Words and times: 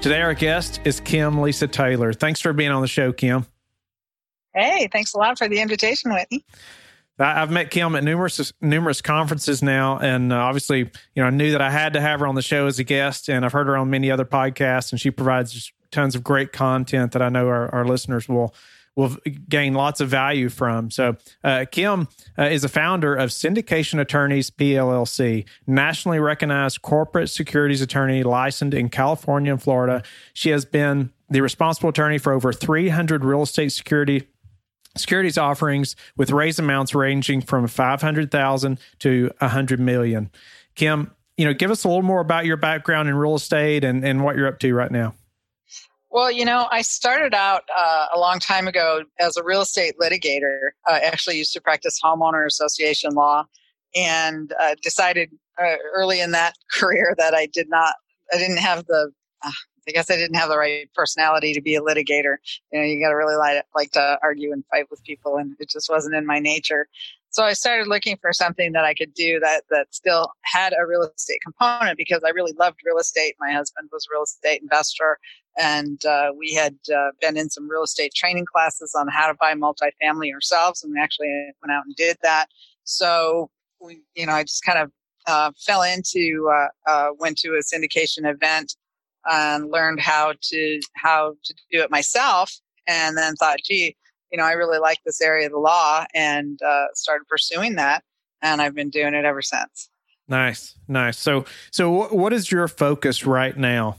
Today, 0.00 0.22
our 0.22 0.32
guest 0.32 0.80
is 0.84 0.98
Kim 0.98 1.42
Lisa 1.42 1.68
Taylor. 1.68 2.14
Thanks 2.14 2.40
for 2.40 2.54
being 2.54 2.70
on 2.70 2.80
the 2.80 2.88
show, 2.88 3.12
Kim. 3.12 3.44
Hey, 4.54 4.88
thanks 4.90 5.12
a 5.12 5.18
lot 5.18 5.36
for 5.36 5.46
the 5.46 5.60
invitation, 5.60 6.14
Whitney. 6.14 6.42
I've 7.18 7.50
met 7.50 7.70
Kim 7.70 7.94
at 7.94 8.02
numerous 8.02 8.50
numerous 8.62 9.02
conferences 9.02 9.62
now, 9.62 9.98
and 9.98 10.32
uh, 10.32 10.36
obviously, 10.36 10.78
you 10.78 10.88
know, 11.16 11.24
I 11.24 11.30
knew 11.30 11.52
that 11.52 11.60
I 11.60 11.70
had 11.70 11.92
to 11.92 12.00
have 12.00 12.20
her 12.20 12.26
on 12.26 12.34
the 12.34 12.40
show 12.40 12.66
as 12.66 12.78
a 12.78 12.84
guest, 12.84 13.28
and 13.28 13.44
I've 13.44 13.52
heard 13.52 13.66
her 13.66 13.76
on 13.76 13.90
many 13.90 14.10
other 14.10 14.24
podcasts, 14.24 14.90
and 14.90 14.98
she 14.98 15.10
provides 15.10 15.70
tons 15.90 16.14
of 16.14 16.24
great 16.24 16.50
content 16.50 17.12
that 17.12 17.20
I 17.20 17.28
know 17.28 17.48
our, 17.48 17.68
our 17.74 17.84
listeners 17.84 18.26
will 18.26 18.54
will 19.00 19.16
gain 19.48 19.74
lots 19.74 20.00
of 20.00 20.08
value 20.08 20.48
from. 20.48 20.90
So, 20.90 21.16
uh, 21.42 21.64
Kim 21.70 22.08
uh, 22.38 22.44
is 22.44 22.64
a 22.64 22.68
founder 22.68 23.14
of 23.14 23.30
Syndication 23.30 23.98
Attorneys 23.98 24.50
PLLC, 24.50 25.46
nationally 25.66 26.20
recognized 26.20 26.82
corporate 26.82 27.30
securities 27.30 27.80
attorney 27.80 28.22
licensed 28.22 28.76
in 28.76 28.90
California 28.90 29.52
and 29.52 29.62
Florida. 29.62 30.02
She 30.34 30.50
has 30.50 30.64
been 30.64 31.12
the 31.30 31.40
responsible 31.40 31.88
attorney 31.88 32.18
for 32.18 32.32
over 32.32 32.52
300 32.52 33.24
real 33.24 33.42
estate 33.42 33.70
security 33.70 34.28
securities 34.96 35.38
offerings 35.38 35.96
with 36.16 36.30
raise 36.30 36.58
amounts 36.58 36.94
ranging 36.94 37.40
from 37.40 37.66
500,000 37.66 38.78
to 38.98 39.30
100 39.38 39.80
million. 39.80 40.30
Kim, 40.74 41.12
you 41.36 41.44
know, 41.44 41.54
give 41.54 41.70
us 41.70 41.84
a 41.84 41.88
little 41.88 42.02
more 42.02 42.20
about 42.20 42.44
your 42.44 42.56
background 42.56 43.08
in 43.08 43.14
real 43.14 43.36
estate 43.36 43.84
and, 43.84 44.04
and 44.04 44.22
what 44.22 44.36
you're 44.36 44.48
up 44.48 44.58
to 44.58 44.74
right 44.74 44.90
now. 44.90 45.14
Well, 46.10 46.30
you 46.30 46.44
know, 46.44 46.66
I 46.72 46.82
started 46.82 47.34
out 47.34 47.62
uh, 47.76 48.06
a 48.12 48.18
long 48.18 48.40
time 48.40 48.66
ago 48.66 49.04
as 49.20 49.36
a 49.36 49.44
real 49.44 49.60
estate 49.60 49.94
litigator. 50.00 50.70
I 50.86 50.98
actually 50.98 51.38
used 51.38 51.52
to 51.52 51.60
practice 51.60 52.00
homeowner 52.02 52.44
association 52.44 53.12
law 53.12 53.44
and 53.94 54.52
uh, 54.60 54.74
decided 54.82 55.30
uh, 55.60 55.76
early 55.94 56.20
in 56.20 56.32
that 56.32 56.54
career 56.72 57.14
that 57.18 57.34
I 57.34 57.46
did 57.46 57.68
not, 57.68 57.94
I 58.32 58.38
didn't 58.38 58.58
have 58.58 58.86
the, 58.86 59.12
uh, 59.44 59.52
I 59.88 59.92
guess 59.92 60.10
I 60.10 60.16
didn't 60.16 60.36
have 60.36 60.48
the 60.48 60.58
right 60.58 60.88
personality 60.94 61.52
to 61.54 61.60
be 61.60 61.76
a 61.76 61.80
litigator. 61.80 62.36
You 62.72 62.80
know, 62.80 62.84
you 62.84 63.00
got 63.00 63.10
to 63.10 63.16
really 63.16 63.36
like, 63.36 63.64
like 63.74 63.92
to 63.92 64.18
argue 64.20 64.52
and 64.52 64.64
fight 64.70 64.90
with 64.90 65.02
people, 65.04 65.36
and 65.36 65.54
it 65.60 65.70
just 65.70 65.88
wasn't 65.88 66.16
in 66.16 66.26
my 66.26 66.40
nature. 66.40 66.88
So 67.32 67.44
I 67.44 67.52
started 67.52 67.86
looking 67.86 68.16
for 68.20 68.32
something 68.32 68.72
that 68.72 68.84
I 68.84 68.92
could 68.92 69.14
do 69.14 69.38
that 69.38 69.62
that 69.70 69.94
still 69.94 70.32
had 70.42 70.72
a 70.72 70.84
real 70.84 71.02
estate 71.02 71.38
component 71.44 71.96
because 71.96 72.22
I 72.26 72.30
really 72.30 72.52
loved 72.58 72.80
real 72.84 72.98
estate. 72.98 73.36
My 73.38 73.52
husband 73.52 73.88
was 73.92 74.04
a 74.06 74.14
real 74.14 74.24
estate 74.24 74.60
investor, 74.60 75.16
and 75.56 76.04
uh, 76.04 76.32
we 76.36 76.52
had 76.52 76.76
uh, 76.92 77.10
been 77.20 77.36
in 77.36 77.48
some 77.48 77.70
real 77.70 77.84
estate 77.84 78.14
training 78.14 78.46
classes 78.52 78.96
on 78.98 79.06
how 79.06 79.28
to 79.28 79.34
buy 79.34 79.54
multifamily 79.54 80.34
ourselves, 80.34 80.82
and 80.82 80.92
we 80.92 81.00
actually 81.00 81.28
went 81.62 81.70
out 81.70 81.84
and 81.86 81.94
did 81.94 82.16
that. 82.24 82.46
So 82.82 83.48
we, 83.80 84.02
you 84.16 84.26
know, 84.26 84.32
I 84.32 84.42
just 84.42 84.64
kind 84.64 84.80
of 84.80 84.90
uh, 85.28 85.52
fell 85.64 85.82
into 85.82 86.50
uh, 86.52 86.90
uh, 86.90 87.08
went 87.16 87.38
to 87.38 87.50
a 87.50 87.60
syndication 87.62 88.28
event 88.28 88.74
and 89.30 89.70
learned 89.70 90.00
how 90.00 90.34
to 90.42 90.80
how 90.96 91.34
to 91.44 91.54
do 91.70 91.80
it 91.80 91.92
myself, 91.92 92.52
and 92.88 93.16
then 93.16 93.36
thought, 93.36 93.58
gee 93.64 93.96
you 94.30 94.38
know, 94.38 94.44
I 94.44 94.52
really 94.52 94.78
like 94.78 94.98
this 95.04 95.20
area 95.20 95.46
of 95.46 95.52
the 95.52 95.58
law 95.58 96.04
and 96.14 96.60
uh, 96.62 96.86
started 96.94 97.26
pursuing 97.28 97.76
that. 97.76 98.04
And 98.42 98.62
I've 98.62 98.74
been 98.74 98.90
doing 98.90 99.14
it 99.14 99.24
ever 99.24 99.42
since. 99.42 99.90
Nice, 100.28 100.74
nice. 100.86 101.18
So, 101.18 101.44
so 101.70 102.08
what 102.14 102.32
is 102.32 102.50
your 102.50 102.68
focus 102.68 103.26
right 103.26 103.56
now? 103.56 103.96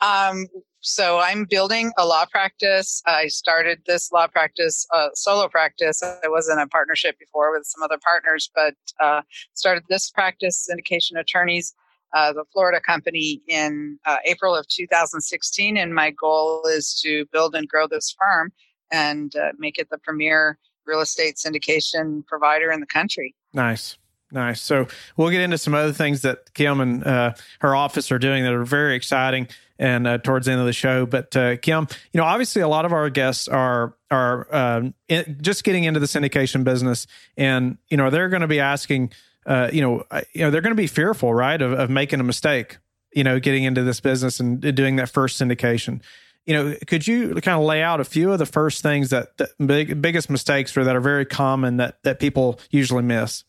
Um, 0.00 0.46
so 0.80 1.18
I'm 1.18 1.44
building 1.44 1.92
a 1.98 2.06
law 2.06 2.24
practice. 2.30 3.02
I 3.04 3.26
started 3.26 3.80
this 3.86 4.12
law 4.12 4.28
practice, 4.28 4.86
uh, 4.94 5.08
solo 5.14 5.48
practice. 5.48 6.02
I 6.02 6.28
was 6.28 6.48
in 6.48 6.58
a 6.58 6.68
partnership 6.68 7.18
before 7.18 7.52
with 7.52 7.66
some 7.66 7.82
other 7.82 7.98
partners, 7.98 8.48
but 8.54 8.74
uh, 9.00 9.22
started 9.54 9.82
this 9.88 10.08
practice, 10.08 10.68
syndication 10.70 11.18
attorneys, 11.18 11.74
uh, 12.14 12.32
the 12.32 12.44
Florida 12.52 12.80
company 12.80 13.42
in 13.48 13.98
uh, 14.06 14.18
April 14.24 14.54
of 14.54 14.68
2016. 14.68 15.76
And 15.76 15.94
my 15.94 16.12
goal 16.12 16.62
is 16.66 16.98
to 17.02 17.26
build 17.32 17.56
and 17.56 17.68
grow 17.68 17.88
this 17.88 18.14
firm 18.16 18.52
and 18.90 19.34
uh, 19.36 19.52
make 19.58 19.78
it 19.78 19.88
the 19.90 19.98
premier 19.98 20.58
real 20.86 21.00
estate 21.00 21.36
syndication 21.36 22.26
provider 22.26 22.72
in 22.72 22.80
the 22.80 22.86
country. 22.86 23.34
Nice. 23.52 23.98
Nice. 24.30 24.60
So 24.60 24.86
we'll 25.16 25.30
get 25.30 25.40
into 25.40 25.56
some 25.56 25.74
other 25.74 25.92
things 25.92 26.22
that 26.22 26.52
Kim 26.52 26.80
and 26.80 27.04
uh, 27.04 27.34
her 27.60 27.74
office 27.74 28.12
are 28.12 28.18
doing 28.18 28.44
that 28.44 28.52
are 28.52 28.64
very 28.64 28.94
exciting, 28.94 29.48
and 29.78 30.06
uh, 30.06 30.18
towards 30.18 30.46
the 30.46 30.52
end 30.52 30.60
of 30.60 30.66
the 30.66 30.72
show. 30.72 31.06
But 31.06 31.34
uh, 31.34 31.56
Kim, 31.56 31.88
you 32.12 32.18
know, 32.18 32.24
obviously 32.24 32.60
a 32.60 32.68
lot 32.68 32.84
of 32.84 32.92
our 32.92 33.08
guests 33.08 33.48
are 33.48 33.94
are 34.10 34.54
um, 34.54 34.94
in, 35.08 35.38
just 35.40 35.64
getting 35.64 35.84
into 35.84 35.98
the 35.98 36.06
syndication 36.06 36.62
business, 36.62 37.06
and 37.38 37.78
you 37.88 37.96
know 37.96 38.10
they're 38.10 38.28
going 38.28 38.42
to 38.42 38.48
be 38.48 38.60
asking, 38.60 39.12
uh, 39.46 39.70
you 39.72 39.80
know, 39.80 40.04
you 40.34 40.42
know 40.42 40.50
they're 40.50 40.60
going 40.60 40.76
to 40.76 40.82
be 40.82 40.88
fearful, 40.88 41.32
right, 41.32 41.62
of, 41.62 41.72
of 41.72 41.88
making 41.88 42.20
a 42.20 42.24
mistake, 42.24 42.76
you 43.14 43.24
know, 43.24 43.40
getting 43.40 43.64
into 43.64 43.82
this 43.82 44.00
business 44.00 44.40
and 44.40 44.60
doing 44.74 44.96
that 44.96 45.08
first 45.08 45.40
syndication 45.40 46.02
you 46.48 46.54
know, 46.54 46.74
could 46.86 47.06
you 47.06 47.34
kind 47.34 47.60
of 47.60 47.66
lay 47.66 47.82
out 47.82 48.00
a 48.00 48.04
few 48.04 48.32
of 48.32 48.38
the 48.38 48.46
first 48.46 48.82
things 48.82 49.10
that, 49.10 49.36
the 49.36 49.50
big, 49.64 50.00
biggest 50.00 50.30
mistakes 50.30 50.74
or 50.78 50.82
that 50.82 50.96
are 50.96 51.00
very 51.00 51.26
common 51.26 51.76
that, 51.76 52.02
that 52.04 52.18
people 52.20 52.58
usually 52.70 53.02
miss? 53.02 53.44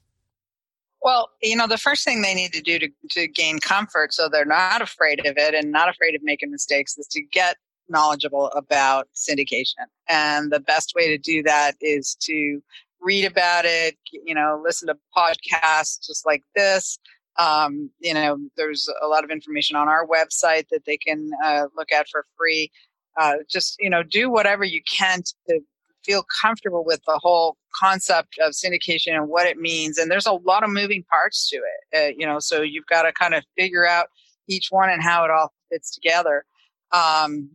Well, 1.02 1.30
you 1.42 1.56
know, 1.56 1.66
the 1.66 1.78
first 1.78 2.04
thing 2.04 2.22
they 2.22 2.36
need 2.36 2.52
to 2.52 2.62
do 2.62 2.78
to, 2.78 2.90
to 3.12 3.28
gain 3.30 3.60
comfort 3.60 4.14
so 4.14 4.28
they're 4.28 4.44
not 4.44 4.82
afraid 4.82 5.26
of 5.26 5.38
it 5.38 5.54
and 5.54 5.72
not 5.72 5.88
afraid 5.88 6.14
of 6.14 6.22
making 6.24 6.52
mistakes 6.52 6.98
is 6.98 7.08
to 7.08 7.22
get 7.22 7.56
knowledgeable 7.88 8.48
about 8.48 9.08
syndication. 9.16 9.86
And 10.10 10.52
the 10.52 10.60
best 10.60 10.92
way 10.94 11.08
to 11.08 11.18
do 11.18 11.42
that 11.44 11.78
is 11.80 12.18
to 12.24 12.62
read 13.00 13.24
about 13.24 13.64
it, 13.64 13.96
you 14.12 14.36
know, 14.36 14.62
listen 14.62 14.90
to 14.90 14.98
podcasts 15.16 16.06
just 16.06 16.26
like 16.26 16.44
this. 16.54 17.00
Um, 17.38 17.90
you 18.00 18.14
know, 18.14 18.38
there's 18.58 18.90
a 19.02 19.08
lot 19.08 19.24
of 19.24 19.32
information 19.32 19.78
on 19.78 19.88
our 19.88 20.06
website 20.06 20.66
that 20.72 20.84
they 20.86 20.98
can 20.98 21.30
uh, 21.42 21.68
look 21.78 21.94
at 21.94 22.10
for 22.10 22.26
free 22.38 22.70
uh, 23.18 23.36
just 23.50 23.78
you 23.80 23.90
know 23.90 24.04
do 24.04 24.30
whatever 24.30 24.64
you 24.64 24.82
can 24.90 25.22
to 25.48 25.60
feel 26.06 26.24
comfortable 26.42 26.86
with 26.86 27.02
the 27.06 27.20
whole 27.22 27.58
concept 27.76 28.38
of 28.40 28.54
syndication 28.54 29.14
and 29.14 29.28
what 29.28 29.46
it 29.46 29.58
means. 29.58 29.98
And 29.98 30.10
there's 30.10 30.26
a 30.26 30.34
lot 30.34 30.64
of 30.64 30.70
moving 30.70 31.04
parts 31.04 31.50
to 31.50 31.58
it 31.58 31.98
uh, 31.98 32.16
you 32.18 32.26
know 32.26 32.40
so 32.40 32.62
you've 32.62 32.86
got 32.86 33.04
to 33.04 33.14
kind 33.14 33.34
of 33.34 33.44
figure 33.58 33.88
out 33.88 34.08
each 34.48 34.68
one 34.70 34.90
and 34.90 35.04
how 35.04 35.24
it 35.24 35.32
all 35.32 35.54
fits 35.72 35.94
together. 35.94 36.46
Um, 36.92 37.52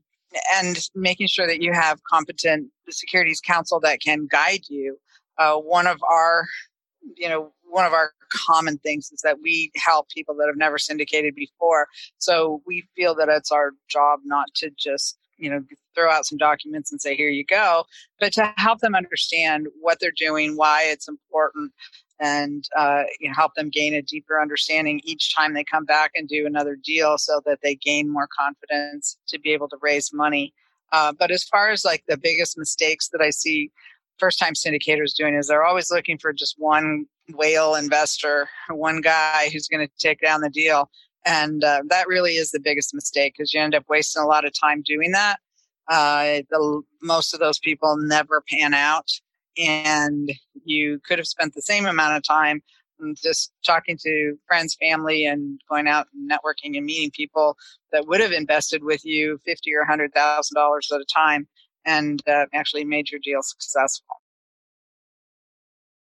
and 0.53 0.89
making 0.95 1.29
sure 1.29 1.47
that 1.47 1.63
you 1.63 1.73
have 1.73 2.01
competent 2.11 2.69
securities 2.91 3.41
counsel 3.41 3.81
that 3.81 4.01
can 4.01 4.27
guide 4.31 4.63
you. 4.69 4.99
Uh, 5.39 5.57
one 5.57 5.87
of 5.87 6.01
our 6.09 6.47
you 7.17 7.29
know 7.29 7.53
one 7.65 7.85
of 7.85 7.93
our 7.93 8.13
common 8.33 8.79
things 8.79 9.11
is 9.13 9.21
that 9.23 9.39
we 9.43 9.71
help 9.77 10.09
people 10.09 10.35
that 10.37 10.47
have 10.47 10.57
never 10.57 10.79
syndicated 10.79 11.35
before. 11.35 11.87
So 12.19 12.63
we 12.67 12.87
feel 12.97 13.15
that 13.17 13.29
it's 13.29 13.51
our 13.51 13.73
job 13.89 14.21
not 14.25 14.47
to 14.57 14.71
just 14.77 15.19
you 15.39 15.51
know 15.51 15.63
throw 15.95 16.11
out 16.11 16.27
some 16.27 16.39
documents 16.39 16.91
and 16.91 17.01
say 17.01 17.15
here 17.15 17.29
you 17.29 17.45
go 17.45 17.85
but 18.21 18.33
to 18.33 18.53
help 18.57 18.81
them 18.81 18.95
understand 18.95 19.67
what 19.81 19.99
they're 20.01 20.13
doing 20.17 20.57
why 20.57 20.85
it's 20.87 21.09
important 21.09 21.73
and 22.21 22.69
uh, 22.77 23.03
you 23.19 23.29
know, 23.29 23.35
help 23.35 23.55
them 23.55 23.69
gain 23.69 23.93
a 23.95 24.03
deeper 24.03 24.41
understanding 24.41 25.01
each 25.05 25.35
time 25.35 25.53
they 25.53 25.65
come 25.65 25.85
back 25.85 26.13
and 26.15 26.29
do 26.29 26.47
another 26.47 26.77
deal 26.77 27.19
so 27.19 27.41
that 27.45 27.59
they 27.63 27.75
gain 27.75 28.09
more 28.09 28.29
confidence 28.39 29.19
to 29.27 29.39
be 29.41 29.53
able 29.53 29.69
to 29.69 29.77
raise 29.83 30.13
money. 30.13 30.55
Uh, 30.93 31.13
but 31.13 31.33
as 31.33 31.43
far 31.43 31.71
as 31.71 31.85
like 31.85 32.05
the 32.07 32.17
biggest 32.17 32.57
mistakes 32.57 33.09
that 33.09 33.21
i 33.21 33.31
see 33.31 33.71
first 34.19 34.39
time 34.39 34.55
syndicators 34.55 35.15
doing 35.15 35.35
is 35.35 35.49
they're 35.49 35.65
always 35.65 35.91
looking 35.91 36.19
for 36.19 36.33
just 36.33 36.55
one 36.59 37.05
whale 37.31 37.75
investor 37.75 38.49
one 38.69 39.01
guy 39.01 39.49
who's 39.53 39.67
going 39.67 39.87
to 39.87 39.93
take 39.99 40.21
down 40.21 40.41
the 40.41 40.51
deal 40.51 40.91
and 41.25 41.65
uh, 41.65 41.83
that 41.89 42.09
really 42.09 42.33
is 42.33 42.51
the 42.51 42.61
biggest 42.61 42.95
mistake 42.95 43.35
because 43.37 43.53
you 43.53 43.61
end 43.61 43.75
up 43.75 43.85
wasting 43.89 44.23
a 44.23 44.27
lot 44.27 44.45
of 44.45 44.53
time 44.59 44.83
doing 44.83 45.13
that. 45.13 45.39
Uh, 45.89 46.43
the, 46.51 46.83
most 47.03 47.35
of 47.35 47.41
those 47.41 47.59
people 47.59 47.97
never 47.97 48.43
pan 48.49 48.75
out. 48.75 49.11
And 49.57 50.33
you 50.65 51.01
could 51.07 51.19
have 51.19 51.29
spent 51.29 51.55
the 51.55 51.63
same 51.63 51.87
amount 51.87 52.17
of 52.17 52.25
time 52.25 52.63
just 53.23 53.53
talking 53.65 53.99
to 54.03 54.37
friends, 54.47 54.77
family, 54.81 55.27
and 55.27 55.61
going 55.69 55.87
out 55.87 56.07
and 56.13 56.31
networking 56.31 56.77
and 56.77 56.87
meeting 56.87 57.11
people 57.11 57.57
that 57.93 58.07
would 58.07 58.21
have 58.21 58.33
invested 58.33 58.83
with 58.83 59.05
you 59.05 59.39
fifty 59.45 59.75
or 59.75 59.85
hundred 59.85 60.13
thousand 60.15 60.55
dollars 60.55 60.91
at 60.93 61.01
a 61.01 61.05
time, 61.05 61.47
and 61.85 62.23
uh, 62.29 62.47
actually 62.53 62.85
made 62.85 63.11
your 63.11 63.21
deal 63.23 63.43
successful. 63.43 64.17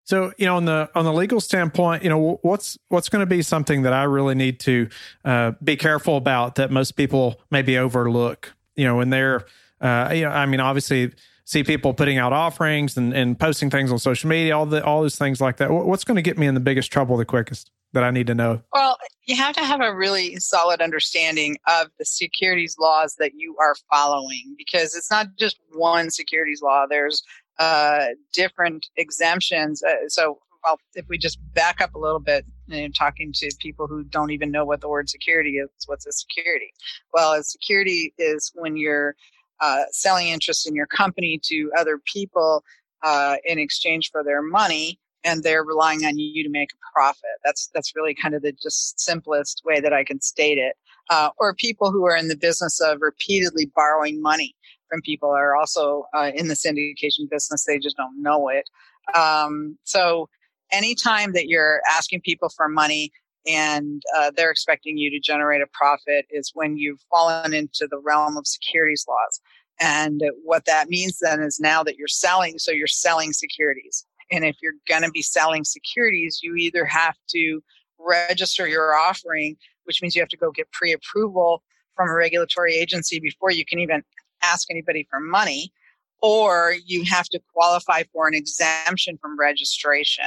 So, 0.08 0.32
you 0.38 0.46
know, 0.46 0.56
on 0.56 0.64
the 0.64 0.90
on 0.96 1.04
the 1.04 1.12
legal 1.12 1.42
standpoint, 1.42 2.02
you 2.02 2.10
know, 2.10 2.40
what's 2.42 2.78
what's 2.88 3.10
going 3.10 3.20
to 3.20 3.26
be 3.26 3.42
something 3.42 3.82
that 3.82 3.92
I 3.92 4.04
really 4.04 4.36
need 4.36 4.58
to 4.62 4.88
uh, 5.26 5.52
be 5.62 5.76
careful 5.76 6.16
about 6.16 6.56
that 6.56 6.72
most 6.72 6.94
people 6.94 7.42
maybe 7.52 7.78
overlook. 7.78 8.54
You 8.78 8.86
know, 8.86 8.96
when 8.96 9.10
they're 9.10 9.46
uh, 9.82 10.12
you 10.14 10.22
know, 10.22 10.30
I 10.30 10.46
mean, 10.46 10.62
obviously, 10.62 11.12
see 11.44 11.62
people 11.62 11.94
putting 11.94 12.18
out 12.18 12.32
offerings 12.32 12.96
and, 12.96 13.14
and 13.14 13.38
posting 13.38 13.70
things 13.70 13.92
on 13.92 14.00
social 14.00 14.30
media, 14.30 14.58
all 14.58 14.66
the 14.66 14.82
all 14.82 15.02
those 15.02 15.18
things 15.18 15.42
like 15.42 15.58
that. 15.58 15.72
What's 15.72 16.06
going 16.06 16.16
to 16.16 16.22
get 16.22 16.38
me 16.38 16.48
in 16.48 16.54
the 16.54 16.62
biggest 16.62 16.90
trouble 16.90 17.18
the 17.18 17.26
quickest 17.26 17.70
that 17.92 18.06
I 18.06 18.12
need 18.12 18.28
to 18.28 18.36
know? 18.36 18.62
Well, 18.72 18.98
you 19.26 19.36
have 19.36 19.56
to 19.56 19.64
have 19.66 19.82
a 19.82 19.94
really 19.94 20.38
solid 20.38 20.82
understanding 20.82 21.58
of 21.68 21.88
the 22.00 22.06
securities 22.06 22.78
laws 22.80 23.16
that 23.20 23.34
you 23.36 23.58
are 23.60 23.76
following 23.92 24.56
because 24.58 24.96
it's 24.96 25.12
not 25.12 25.28
just 25.38 25.60
one 25.74 26.12
securities 26.12 26.62
law. 26.62 26.86
There's 26.90 27.24
uh, 27.60 28.08
different 28.34 28.88
exemptions. 28.98 29.84
Uh, 29.84 30.08
so, 30.08 30.40
well, 30.64 30.80
if 30.96 31.08
we 31.08 31.18
just 31.18 31.40
back 31.54 31.82
up 31.82 31.96
a 31.96 32.00
little 32.00 32.20
bit 32.20 32.46
and 32.70 32.94
talking 32.96 33.32
to 33.34 33.50
people 33.60 33.88
who 33.88 34.04
don't 34.04 34.32
even 34.32 34.52
know 34.52 34.66
what 34.66 34.82
the 34.82 34.90
word 34.90 35.10
security 35.10 35.58
is, 35.58 35.70
what's 35.86 36.06
a 36.06 36.12
security? 36.12 36.74
Well, 37.14 37.34
a 37.34 37.44
security 37.44 38.14
is 38.18 38.52
when 38.56 38.76
you're 38.76 39.16
uh, 39.60 39.84
selling 39.92 40.28
interest 40.28 40.68
in 40.68 40.76
your 40.76 40.88
company 40.88 41.40
to 41.44 41.72
other 41.78 42.00
people 42.12 42.64
uh, 43.04 43.38
in 43.46 43.60
exchange 43.60 44.12
for 44.12 44.24
their 44.24 44.42
money 44.42 45.00
and 45.24 45.44
they're 45.44 45.64
relying 45.64 46.06
on 46.06 46.18
you 46.18 46.44
to 46.44 46.50
make 46.50 46.70
a 46.72 46.94
profit 46.94 47.30
that's 47.44 47.70
that's 47.74 47.96
really 47.96 48.14
kind 48.14 48.34
of 48.34 48.42
the 48.42 48.52
just 48.52 49.00
simplest 49.00 49.62
way 49.66 49.80
that 49.80 49.94
i 49.94 50.04
can 50.04 50.22
state 50.22 50.58
it 50.58 50.76
uh, 51.10 51.30
or 51.40 51.54
people 51.54 51.92
who 51.92 52.06
are 52.06 52.16
in 52.16 52.28
the 52.28 52.36
business 52.36 52.80
of 52.82 53.02
repeatedly 53.02 53.72
borrowing 53.76 54.22
money 54.22 54.56
from 54.90 55.02
people 55.02 55.30
are 55.30 55.56
also 55.56 56.06
uh, 56.14 56.32
in 56.34 56.48
the 56.48 56.54
syndication 56.54 57.30
business 57.30 57.66
they 57.66 57.80
just 57.80 57.98
don't 57.98 58.22
know 58.22 58.50
it 58.50 58.70
um, 59.16 59.78
so 59.84 60.30
anytime 60.72 61.34
that 61.34 61.48
you're 61.48 61.82
asking 61.90 62.22
people 62.22 62.50
for 62.50 62.68
money 62.68 63.12
and 63.48 64.02
uh, 64.18 64.32
they're 64.36 64.52
expecting 64.52 64.98
you 64.98 65.10
to 65.10 65.20
generate 65.20 65.62
a 65.62 65.68
profit 65.72 66.26
is 66.30 66.52
when 66.54 66.78
you've 66.78 67.00
fallen 67.10 67.54
into 67.54 67.88
the 67.90 68.00
realm 68.00 68.38
of 68.38 68.46
securities 68.46 69.06
laws. 69.08 69.42
And 69.80 70.22
what 70.44 70.66
that 70.66 70.90
means 70.90 71.20
then 71.22 71.42
is 71.42 71.60
now 71.60 71.84
that 71.84 71.98
you're 71.98 72.08
selling, 72.08 72.58
so 72.60 72.72
you're 72.72 72.88
selling 72.88 73.32
securities. 73.32 74.06
And 74.32 74.44
if 74.44 74.58
you're 74.62 74.74
going 74.90 75.04
to 75.04 75.12
be 75.12 75.22
selling 75.22 75.64
securities, 75.64 76.40
you 76.44 76.56
either 76.56 76.84
have 76.84 77.16
to 77.30 77.62
register 78.00 78.68
your 78.68 78.96
offering, 78.96 79.56
which 79.86 80.02
means 80.02 80.16
you 80.16 80.22
have 80.22 80.30
to 80.30 80.38
go 80.38 80.52
get 80.52 80.70
pre 80.72 80.92
approval 80.92 81.64
from 81.96 82.10
a 82.10 82.14
regulatory 82.14 82.76
agency 82.76 83.20
before 83.20 83.52
you 83.52 83.66
can 83.66 83.80
even 83.80 84.04
ask 84.44 84.70
anybody 84.70 85.08
for 85.10 85.20
money, 85.20 85.72
or 86.22 86.76
you 86.86 87.04
have 87.06 87.28
to 87.30 87.40
qualify 87.54 88.04
for 88.12 88.28
an 88.28 88.34
exemption 88.34 89.18
from 89.22 89.38
registration. 89.38 90.26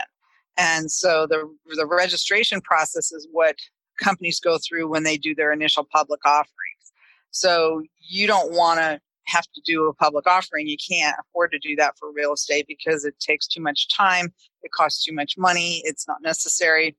And 0.56 0.90
so 0.90 1.26
the, 1.26 1.48
the 1.74 1.86
registration 1.86 2.60
process 2.60 3.12
is 3.12 3.26
what 3.32 3.56
companies 4.00 4.40
go 4.40 4.58
through 4.58 4.88
when 4.88 5.04
they 5.04 5.16
do 5.16 5.34
their 5.34 5.52
initial 5.52 5.86
public 5.92 6.20
offerings. 6.24 6.92
So 7.30 7.82
you 8.08 8.26
don't 8.26 8.52
want 8.52 8.80
to 8.80 9.00
have 9.26 9.44
to 9.54 9.60
do 9.64 9.86
a 9.88 9.94
public 9.94 10.26
offering. 10.26 10.66
You 10.66 10.76
can't 10.76 11.16
afford 11.20 11.52
to 11.52 11.58
do 11.58 11.76
that 11.76 11.96
for 11.98 12.12
real 12.12 12.32
estate 12.32 12.66
because 12.66 13.04
it 13.04 13.18
takes 13.20 13.46
too 13.46 13.62
much 13.62 13.94
time. 13.94 14.32
It 14.62 14.72
costs 14.72 15.04
too 15.04 15.14
much 15.14 15.36
money. 15.38 15.82
It's 15.84 16.08
not 16.08 16.22
necessary. 16.22 16.96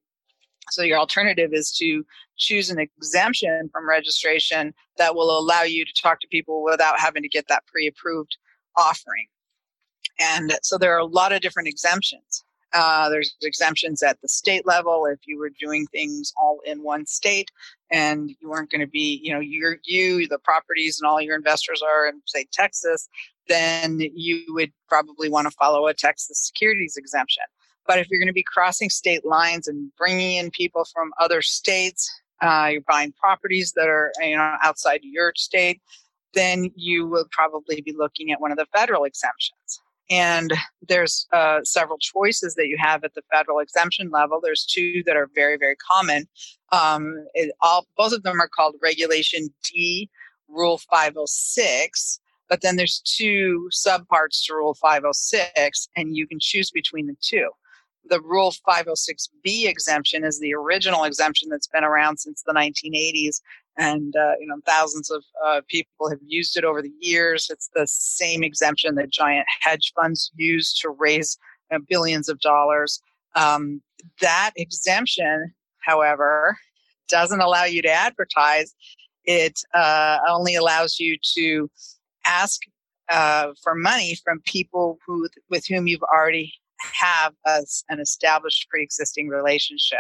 So 0.69 0.83
your 0.83 0.99
alternative 0.99 1.51
is 1.53 1.71
to 1.77 2.05
choose 2.37 2.69
an 2.69 2.79
exemption 2.79 3.69
from 3.71 3.89
registration 3.89 4.73
that 4.97 5.15
will 5.15 5.37
allow 5.37 5.63
you 5.63 5.85
to 5.85 5.93
talk 6.01 6.19
to 6.21 6.27
people 6.27 6.63
without 6.63 6.99
having 6.99 7.23
to 7.23 7.29
get 7.29 7.47
that 7.47 7.65
pre-approved 7.67 8.37
offering. 8.77 9.27
And 10.19 10.53
so 10.61 10.77
there 10.77 10.93
are 10.95 10.99
a 10.99 11.05
lot 11.05 11.33
of 11.33 11.41
different 11.41 11.67
exemptions. 11.67 12.43
Uh, 12.73 13.09
there's 13.09 13.35
exemptions 13.41 14.01
at 14.01 14.21
the 14.21 14.29
state 14.29 14.65
level 14.65 15.05
if 15.05 15.19
you 15.25 15.37
were 15.37 15.51
doing 15.59 15.85
things 15.87 16.31
all 16.41 16.59
in 16.65 16.83
one 16.83 17.05
state 17.05 17.49
and 17.91 18.31
you 18.39 18.49
weren't 18.49 18.71
going 18.71 18.79
to 18.79 18.87
be, 18.87 19.19
you 19.21 19.33
know, 19.33 19.41
you're, 19.41 19.77
you, 19.83 20.25
the 20.27 20.39
properties 20.39 20.99
and 20.99 21.07
all 21.07 21.19
your 21.19 21.35
investors 21.35 21.81
are 21.85 22.07
in, 22.07 22.21
say, 22.25 22.45
Texas, 22.53 23.09
then 23.49 23.99
you 24.15 24.45
would 24.49 24.71
probably 24.87 25.29
want 25.29 25.47
to 25.47 25.51
follow 25.51 25.87
a 25.87 25.93
Texas 25.93 26.39
securities 26.47 26.95
exemption. 26.95 27.43
But 27.91 27.99
if 27.99 28.09
you're 28.09 28.21
going 28.21 28.27
to 28.27 28.33
be 28.33 28.41
crossing 28.43 28.89
state 28.89 29.25
lines 29.25 29.67
and 29.67 29.91
bringing 29.97 30.37
in 30.37 30.49
people 30.51 30.85
from 30.93 31.11
other 31.19 31.41
states, 31.41 32.09
uh, 32.41 32.69
you're 32.71 32.85
buying 32.87 33.11
properties 33.11 33.73
that 33.75 33.89
are, 33.89 34.13
you 34.21 34.37
know, 34.37 34.55
outside 34.63 35.01
your 35.03 35.33
state, 35.35 35.81
then 36.33 36.71
you 36.77 37.05
will 37.05 37.25
probably 37.31 37.81
be 37.81 37.91
looking 37.91 38.31
at 38.31 38.39
one 38.39 38.49
of 38.49 38.57
the 38.57 38.65
federal 38.73 39.03
exemptions. 39.03 39.81
And 40.09 40.53
there's 40.87 41.27
uh, 41.33 41.65
several 41.65 41.97
choices 41.97 42.55
that 42.55 42.69
you 42.69 42.77
have 42.79 43.03
at 43.03 43.13
the 43.13 43.23
federal 43.29 43.59
exemption 43.59 44.09
level. 44.09 44.39
There's 44.41 44.63
two 44.63 45.03
that 45.05 45.17
are 45.17 45.27
very, 45.35 45.57
very 45.57 45.75
common. 45.75 46.29
Um, 46.71 47.25
it, 47.33 47.53
all, 47.59 47.85
both 47.97 48.13
of 48.13 48.23
them 48.23 48.39
are 48.39 48.47
called 48.47 48.75
Regulation 48.81 49.53
D, 49.69 50.09
Rule 50.47 50.77
506. 50.77 52.21
But 52.47 52.61
then 52.61 52.77
there's 52.77 53.01
two 53.03 53.69
subparts 53.73 54.45
to 54.45 54.53
Rule 54.53 54.75
506, 54.75 55.89
and 55.97 56.15
you 56.15 56.25
can 56.25 56.39
choose 56.39 56.71
between 56.71 57.07
the 57.07 57.17
two. 57.19 57.49
The 58.09 58.21
Rule 58.21 58.53
506B 58.67 59.67
exemption 59.67 60.23
is 60.23 60.39
the 60.39 60.53
original 60.53 61.03
exemption 61.03 61.49
that's 61.49 61.67
been 61.67 61.83
around 61.83 62.17
since 62.17 62.43
the 62.43 62.53
1980s 62.53 63.41
and 63.77 64.15
uh, 64.15 64.33
you 64.39 64.47
know 64.47 64.57
thousands 64.65 65.09
of 65.09 65.23
uh, 65.45 65.61
people 65.67 66.09
have 66.09 66.19
used 66.25 66.57
it 66.57 66.63
over 66.63 66.81
the 66.81 66.93
years. 66.99 67.47
It's 67.49 67.69
the 67.73 67.87
same 67.87 68.43
exemption 68.43 68.95
that 68.95 69.09
giant 69.09 69.47
hedge 69.61 69.93
funds 69.95 70.31
use 70.35 70.77
to 70.79 70.89
raise 70.89 71.37
uh, 71.71 71.79
billions 71.87 72.29
of 72.29 72.39
dollars. 72.39 73.01
Um, 73.35 73.81
that 74.19 74.51
exemption, 74.55 75.53
however, 75.79 76.57
doesn't 77.07 77.41
allow 77.41 77.63
you 77.63 77.81
to 77.81 77.91
advertise. 77.91 78.73
It 79.25 79.59
uh, 79.73 80.17
only 80.27 80.55
allows 80.55 80.99
you 80.99 81.17
to 81.35 81.69
ask 82.25 82.61
uh, 83.09 83.51
for 83.63 83.75
money 83.75 84.17
from 84.23 84.41
people 84.45 84.97
who 85.05 85.27
with 85.49 85.65
whom 85.67 85.87
you've 85.87 86.03
already 86.03 86.53
have 86.93 87.33
a, 87.45 87.63
an 87.89 87.99
established 87.99 88.67
pre-existing 88.69 89.27
relationship. 89.27 89.99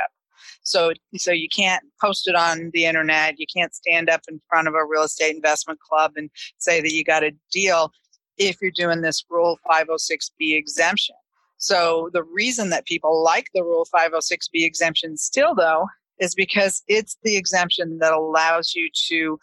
So, 0.63 0.91
so 1.15 1.31
you 1.31 1.47
can't 1.49 1.83
post 1.99 2.27
it 2.27 2.35
on 2.35 2.71
the 2.73 2.85
internet. 2.85 3.39
You 3.39 3.45
can't 3.53 3.73
stand 3.73 4.09
up 4.09 4.21
in 4.29 4.41
front 4.49 4.67
of 4.67 4.73
a 4.73 4.85
real 4.85 5.03
estate 5.03 5.35
investment 5.35 5.79
club 5.79 6.13
and 6.15 6.29
say 6.57 6.81
that 6.81 6.91
you 6.91 7.03
got 7.03 7.23
a 7.23 7.31
deal 7.51 7.91
if 8.37 8.61
you're 8.61 8.71
doing 8.71 9.01
this 9.01 9.23
Rule 9.29 9.59
506B 9.69 10.57
exemption. 10.57 11.15
So 11.57 12.09
the 12.13 12.23
reason 12.23 12.69
that 12.71 12.85
people 12.85 13.23
like 13.23 13.47
the 13.53 13.63
Rule 13.63 13.85
506B 13.93 14.65
exemption 14.65 15.15
still, 15.17 15.53
though, 15.53 15.87
is 16.19 16.33
because 16.33 16.83
it's 16.87 17.17
the 17.23 17.37
exemption 17.37 17.99
that 17.99 18.13
allows 18.13 18.73
you 18.73 18.89
to 19.09 19.39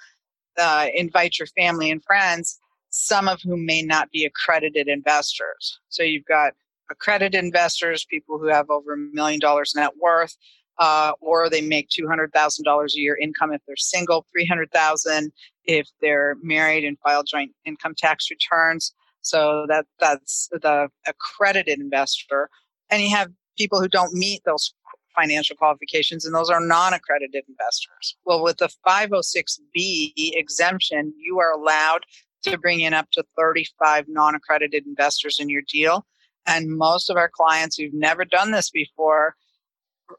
uh, 0.58 0.87
invite 0.94 1.38
your 1.38 1.46
family 1.49 1.91
and 1.91 2.02
friends, 2.05 2.58
some 2.91 3.29
of 3.29 3.41
whom 3.43 3.65
may 3.65 3.82
not 3.82 4.10
be 4.10 4.24
accredited 4.24 4.89
investors. 4.89 5.79
So 5.91 6.03
you've 6.03 6.24
got 6.24 6.55
accredited 6.90 7.42
investors, 7.42 8.06
people 8.08 8.38
who 8.38 8.46
have 8.46 8.70
over 8.70 8.94
a 8.94 8.98
million 8.98 9.40
dollars 9.40 9.74
net 9.74 9.92
worth, 10.00 10.36
uh, 10.78 11.12
or 11.20 11.50
they 11.50 11.60
make 11.60 11.88
$200,000 11.88 12.94
a 12.94 13.00
year 13.00 13.16
income 13.20 13.52
if 13.52 13.60
they're 13.66 13.76
single, 13.76 14.24
300,000 14.32 15.32
if 15.64 15.88
they're 16.00 16.36
married 16.42 16.84
and 16.84 16.98
file 17.00 17.22
joint 17.22 17.52
income 17.64 17.94
tax 17.96 18.30
returns. 18.30 18.92
So 19.20 19.66
that 19.68 19.86
that's 19.98 20.48
the 20.52 20.88
accredited 21.06 21.80
investor. 21.80 22.48
And 22.90 23.02
you 23.02 23.10
have 23.10 23.30
people 23.58 23.80
who 23.80 23.88
don't 23.88 24.14
meet 24.14 24.42
those 24.44 24.72
financial 25.14 25.56
qualifications, 25.56 26.24
and 26.24 26.34
those 26.34 26.48
are 26.48 26.60
non-accredited 26.60 27.44
investors. 27.48 28.16
Well, 28.24 28.42
with 28.42 28.58
the 28.58 28.70
506B 28.86 30.12
exemption, 30.16 31.12
you 31.18 31.40
are 31.40 31.52
allowed 31.52 32.04
to 32.44 32.56
bring 32.56 32.80
in 32.80 32.94
up 32.94 33.10
to 33.12 33.24
35 33.36 34.06
non-accredited 34.08 34.86
investors 34.86 35.38
in 35.40 35.48
your 35.48 35.62
deal. 35.68 36.06
And 36.48 36.76
most 36.76 37.10
of 37.10 37.17
our 37.17 37.31
clients 37.32 37.76
who've 37.76 37.93
never 37.93 38.24
done 38.24 38.50
this 38.50 38.70
before 38.70 39.34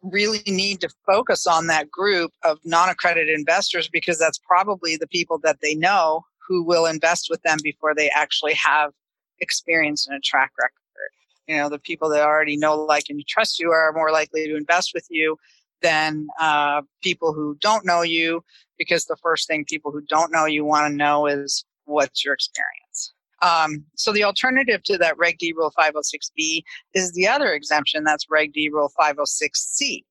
really 0.04 0.44
need 0.46 0.80
to 0.82 0.90
focus 1.06 1.48
on 1.48 1.68
that 1.68 1.90
group 1.90 2.32
of 2.44 2.60
non 2.64 2.90
accredited 2.90 3.38
investors 3.38 3.90
because 3.90 4.20
that's 4.20 4.38
probably 4.38 4.96
the 4.96 5.08
people 5.08 5.40
that 5.44 5.58
they 5.62 5.74
know 5.74 6.22
who 6.48 6.64
will 6.64 6.86
invest 6.86 7.28
with 7.30 7.42
them 7.42 7.58
before 7.64 7.96
they 7.96 8.10
actually 8.10 8.54
have 8.54 8.92
experience 9.40 10.08
and 10.08 10.18
a 10.18 10.22
track 10.22 10.52
record. 10.60 10.74
You 11.48 11.58
know, 11.58 11.70
the 11.70 11.80
people 11.80 12.10
that 12.10 12.22
already 12.22 12.58
know, 12.58 12.76
like, 12.76 13.06
and 13.10 13.26
trust 13.28 13.60
you 13.60 13.72
are 13.72 13.92
more 13.94 14.12
likely 14.12 14.48
to 14.48 14.56
invest 14.56 14.92
with 14.94 15.08
you 15.10 15.38
than 15.82 16.28
uh, 16.40 16.82
people 17.02 17.34
who 17.34 17.58
don't 17.60 17.86
know 17.86 18.04
you 18.04 18.44
because 18.78 19.06
the 19.06 19.18
first 19.24 19.48
thing 19.48 19.66
people 19.66 19.92
who 19.92 20.02
don't 20.02 20.32
know 20.32 20.46
you 20.46 20.64
want 20.64 20.92
to 20.92 20.96
know 20.96 21.26
is 21.26 21.66
what's 21.86 22.24
your 22.24 22.34
experience. 22.34 22.89
Um, 23.42 23.86
so 23.96 24.12
the 24.12 24.24
alternative 24.24 24.84
to 24.84 24.98
that 24.98 25.18
Reg 25.18 25.38
D 25.38 25.54
Rule 25.56 25.74
506B 25.78 26.64
is 26.94 27.12
the 27.14 27.28
other 27.28 27.54
exemption. 27.54 28.04
That's 28.04 28.30
Reg 28.30 28.54
D 28.54 28.70
Rule 28.70 28.92
506C. 29.00 30.04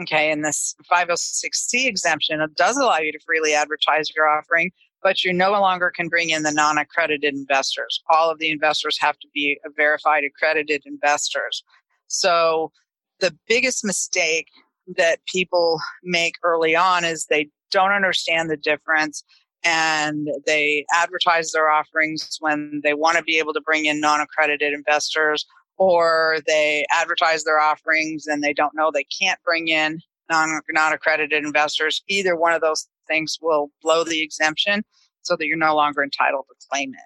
Okay, 0.00 0.32
and 0.32 0.44
this 0.44 0.74
506C 0.90 1.86
exemption 1.86 2.40
does 2.56 2.76
allow 2.78 2.98
you 2.98 3.12
to 3.12 3.20
freely 3.26 3.52
advertise 3.52 4.10
your 4.16 4.26
offering, 4.26 4.70
but 5.02 5.22
you 5.22 5.34
no 5.34 5.50
longer 5.50 5.92
can 5.94 6.08
bring 6.08 6.30
in 6.30 6.44
the 6.44 6.52
non 6.52 6.78
accredited 6.78 7.34
investors. 7.34 8.02
All 8.08 8.30
of 8.30 8.38
the 8.38 8.50
investors 8.50 8.98
have 9.00 9.18
to 9.18 9.28
be 9.34 9.58
verified 9.76 10.24
accredited 10.24 10.82
investors. 10.86 11.62
So 12.06 12.72
the 13.20 13.36
biggest 13.46 13.84
mistake 13.84 14.48
that 14.96 15.20
people 15.26 15.80
make 16.02 16.34
early 16.42 16.74
on 16.74 17.04
is 17.04 17.26
they 17.26 17.48
don't 17.70 17.92
understand 17.92 18.50
the 18.50 18.56
difference 18.56 19.24
and 19.64 20.28
they 20.46 20.84
advertise 20.94 21.52
their 21.52 21.70
offerings 21.70 22.36
when 22.40 22.80
they 22.82 22.94
want 22.94 23.16
to 23.16 23.22
be 23.22 23.38
able 23.38 23.52
to 23.52 23.60
bring 23.60 23.86
in 23.86 24.00
non-accredited 24.00 24.72
investors 24.72 25.46
or 25.78 26.38
they 26.46 26.86
advertise 26.92 27.44
their 27.44 27.60
offerings 27.60 28.26
and 28.26 28.42
they 28.42 28.52
don't 28.52 28.74
know 28.74 28.90
they 28.90 29.06
can't 29.20 29.40
bring 29.44 29.68
in 29.68 30.00
non, 30.30 30.60
non-accredited 30.70 31.44
investors. 31.44 32.02
Either 32.08 32.36
one 32.36 32.52
of 32.52 32.60
those 32.60 32.88
things 33.08 33.38
will 33.40 33.70
blow 33.82 34.04
the 34.04 34.22
exemption 34.22 34.82
so 35.22 35.36
that 35.36 35.46
you're 35.46 35.56
no 35.56 35.74
longer 35.74 36.02
entitled 36.02 36.46
to 36.48 36.66
claim 36.70 36.92
it. 36.94 37.00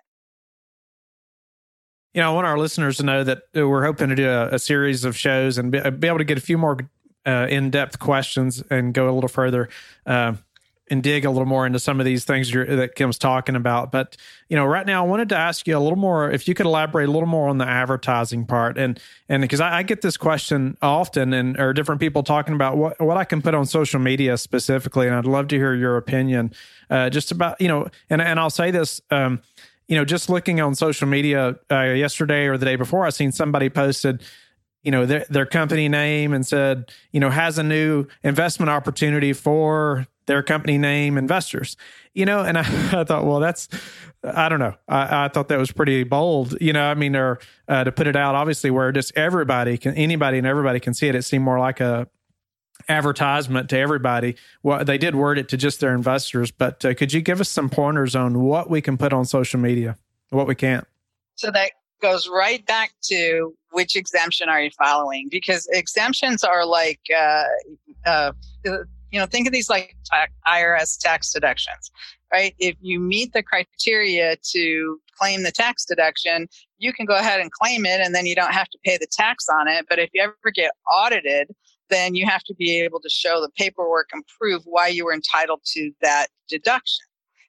You 2.14 2.22
know, 2.22 2.30
I 2.30 2.34
want 2.34 2.46
our 2.46 2.58
listeners 2.58 2.96
to 2.96 3.02
know 3.02 3.25
that 3.25 3.42
we're 3.54 3.84
hoping 3.84 4.08
to 4.08 4.14
do 4.14 4.28
a, 4.28 4.54
a 4.54 4.58
series 4.58 5.04
of 5.04 5.16
shows 5.16 5.58
and 5.58 5.70
be, 5.70 5.80
be, 5.90 6.08
able 6.08 6.18
to 6.18 6.25
get 6.25 6.38
a 6.38 6.40
few 6.40 6.56
more 6.56 6.78
uh, 7.26 7.46
in-depth 7.50 7.98
questions 7.98 8.62
and 8.70 8.94
go 8.94 9.10
a 9.10 9.12
little 9.12 9.28
further 9.28 9.68
uh, 10.06 10.32
and 10.88 11.02
dig 11.02 11.25
a 11.25 11.31
little 11.31 11.47
more 11.47 11.66
into 11.66 11.78
some 11.78 11.99
of 12.00 12.07
these 12.07 12.25
things 12.25 12.50
that 12.52 12.95
Kim's 12.95 13.19
talking 13.19 13.57
about. 13.57 13.90
But 13.90 14.16
you 14.49 14.57
know, 14.57 14.64
right 14.64 14.87
now, 14.87 15.05
I 15.05 15.09
wanted 15.09 15.28
to 15.31 15.37
ask 15.37 15.66
you 15.66 15.76
a 15.76 15.81
little 15.81 15.99
more 15.99 16.31
if 16.31 16.47
you 16.47 16.55
could 16.55 16.66
elaborate 16.66 17.09
a 17.09 17.12
little 17.12 17.28
more 17.28 17.49
on 17.49 17.59
the 17.59 17.66
advertising 17.66 18.47
part, 18.47 18.78
and 18.78 19.00
and 19.28 19.43
because 19.43 19.61
I, 19.61 19.78
I, 19.78 19.83
get 19.83 20.02
this 20.02 20.16
question 20.16 20.76
often, 20.81 21.33
and 21.33 21.59
or 21.59 21.73
different 21.73 22.00
people 22.00 22.23
talking 22.23 22.55
about 22.55 22.76
what 22.76 23.00
what 23.00 23.16
I 23.16 23.25
can 23.25 23.43
put 23.43 23.55
on 23.55 23.66
social 23.66 24.00
media 24.00 24.38
specifically, 24.38 25.07
and 25.07 25.16
I'd 25.16 25.26
love 25.26 25.49
to 25.49 25.57
hear 25.57 25.75
your 25.75 25.97
opinion, 25.97 26.52
uh, 26.90 27.11
just 27.11 27.33
about 27.33 27.61
you 27.61 27.69
know, 27.69 27.88
and 28.09 28.23
and 28.23 28.38
I'll 28.38 28.50
say 28.50 28.71
this. 28.71 29.00
Um, 29.11 29.40
you 29.88 29.97
know, 29.97 30.05
just 30.05 30.28
looking 30.28 30.61
on 30.61 30.75
social 30.75 31.07
media 31.07 31.57
uh, 31.71 31.83
yesterday 31.83 32.47
or 32.47 32.59
the 32.59 32.66
day 32.66 32.75
before, 32.75 33.07
I 33.07 33.11
seen 33.11 33.31
somebody 33.31 33.71
posted, 33.71 34.21
you 34.83 34.90
know 34.93 35.05
their, 35.05 35.26
their 35.28 35.47
company 35.47 35.88
name 35.88 36.33
and 36.33 36.47
said 36.47 36.93
you 37.11 37.19
know 37.19 37.28
has 37.28 37.59
a 37.59 37.62
new 37.62 38.07
investment 38.23 38.71
opportunity 38.71 39.33
for 39.33 40.07
their 40.26 40.42
company 40.42 40.78
name 40.78 41.16
investors 41.18 41.76
you 42.14 42.25
know? 42.25 42.40
And 42.40 42.59
i, 42.59 42.61
I 43.00 43.04
thought 43.04 43.25
well 43.25 43.40
that's 43.40 43.68
i 44.25 44.49
don't 44.49 44.59
know. 44.59 44.75
I, 44.88 45.26
I, 45.26 45.28
thought 45.28 45.49
that 45.49 45.59
was 45.59 45.71
pretty 45.73 46.04
bold 46.04 46.56
you 46.61 46.73
know? 46.73 46.85
I 46.85 46.95
mean 46.95 47.14
or 47.16 47.38
uh, 47.68 47.85
to 47.85 47.92
put 47.92 48.06
it 48.06 48.16
out 48.16 48.35
obviously 48.35 48.71
where 48.71 48.92
just 48.92 49.16
everybody 49.16 49.78
can 49.78 49.95
anybody 49.95 50.38
and 50.38 50.47
everybody 50.47 50.80
can 50.80 50.95
see 50.95 51.09
it 51.09 51.14
it 51.14 51.23
seemed 51.23 51.45
more 51.45 51.59
like 51.59 51.80
a 51.80 52.09
advertisement 52.88 53.71
to 53.71 53.78
everybody. 53.78 54.37
Well 54.62 54.85
they 54.85 54.99
did 54.99 55.14
word 55.14 55.38
it 55.38 55.49
to 55.50 55.56
just 55.56 55.80
their 55.80 55.95
investors 55.95 56.50
but 56.50 56.85
uh, 56.85 56.95
could 56.95 57.12
you 57.12 57.21
give 57.21 57.40
us 57.40 57.49
some 57.49 57.68
pointers 57.68 58.14
on 58.16 58.40
what 58.40 58.68
we 58.71 58.80
can 58.80 58.97
put 58.99 59.12
on 59.12 59.25
social 59.25 59.61
media 59.61 59.97
what 60.30 60.47
we 60.47 60.54
can't? 60.54 60.87
So 61.37 61.50
that 61.50 61.73
goes 62.00 62.28
right 62.28 62.64
back 62.66 62.92
to 63.04 63.54
which 63.71 63.97
exemption 63.97 64.49
are 64.49 64.61
you 64.61 64.71
following? 64.78 65.28
Because 65.30 65.68
exemptions 65.73 66.42
are 66.45 66.64
like, 66.64 67.00
uh, 67.14 67.45
uh, 68.04 68.33
you 69.10 69.18
know, 69.18 69.26
think 69.26 69.46
of 69.46 69.52
these 69.52 69.70
like 69.70 69.96
IRS 70.46 70.98
tax 71.00 71.32
deductions, 71.32 71.90
right? 72.32 72.54
If 72.58 72.76
you 72.80 72.98
meet 72.98 73.32
the 73.32 73.42
criteria 73.42 74.36
to 74.52 75.00
claim 75.18 75.42
the 75.42 75.52
tax 75.52 75.84
deduction, 75.84 76.48
you 76.78 76.92
can 76.92 77.06
go 77.06 77.14
ahead 77.14 77.40
and 77.40 77.50
claim 77.50 77.86
it 77.86 78.00
and 78.00 78.14
then 78.14 78.26
you 78.26 78.34
don't 78.34 78.52
have 78.52 78.68
to 78.68 78.78
pay 78.84 78.96
the 78.98 79.06
tax 79.10 79.46
on 79.48 79.68
it. 79.68 79.86
But 79.88 79.98
if 79.98 80.10
you 80.12 80.22
ever 80.22 80.50
get 80.54 80.72
audited, 80.92 81.54
then 81.88 82.14
you 82.14 82.26
have 82.26 82.42
to 82.44 82.54
be 82.54 82.80
able 82.80 83.00
to 83.00 83.08
show 83.08 83.40
the 83.40 83.50
paperwork 83.56 84.08
and 84.12 84.25
prove 84.38 84.62
why 84.64 84.88
you 84.88 85.04
were 85.04 85.14
entitled 85.14 85.60
to 85.72 85.92
that 86.02 86.26
deduction. 86.48 87.06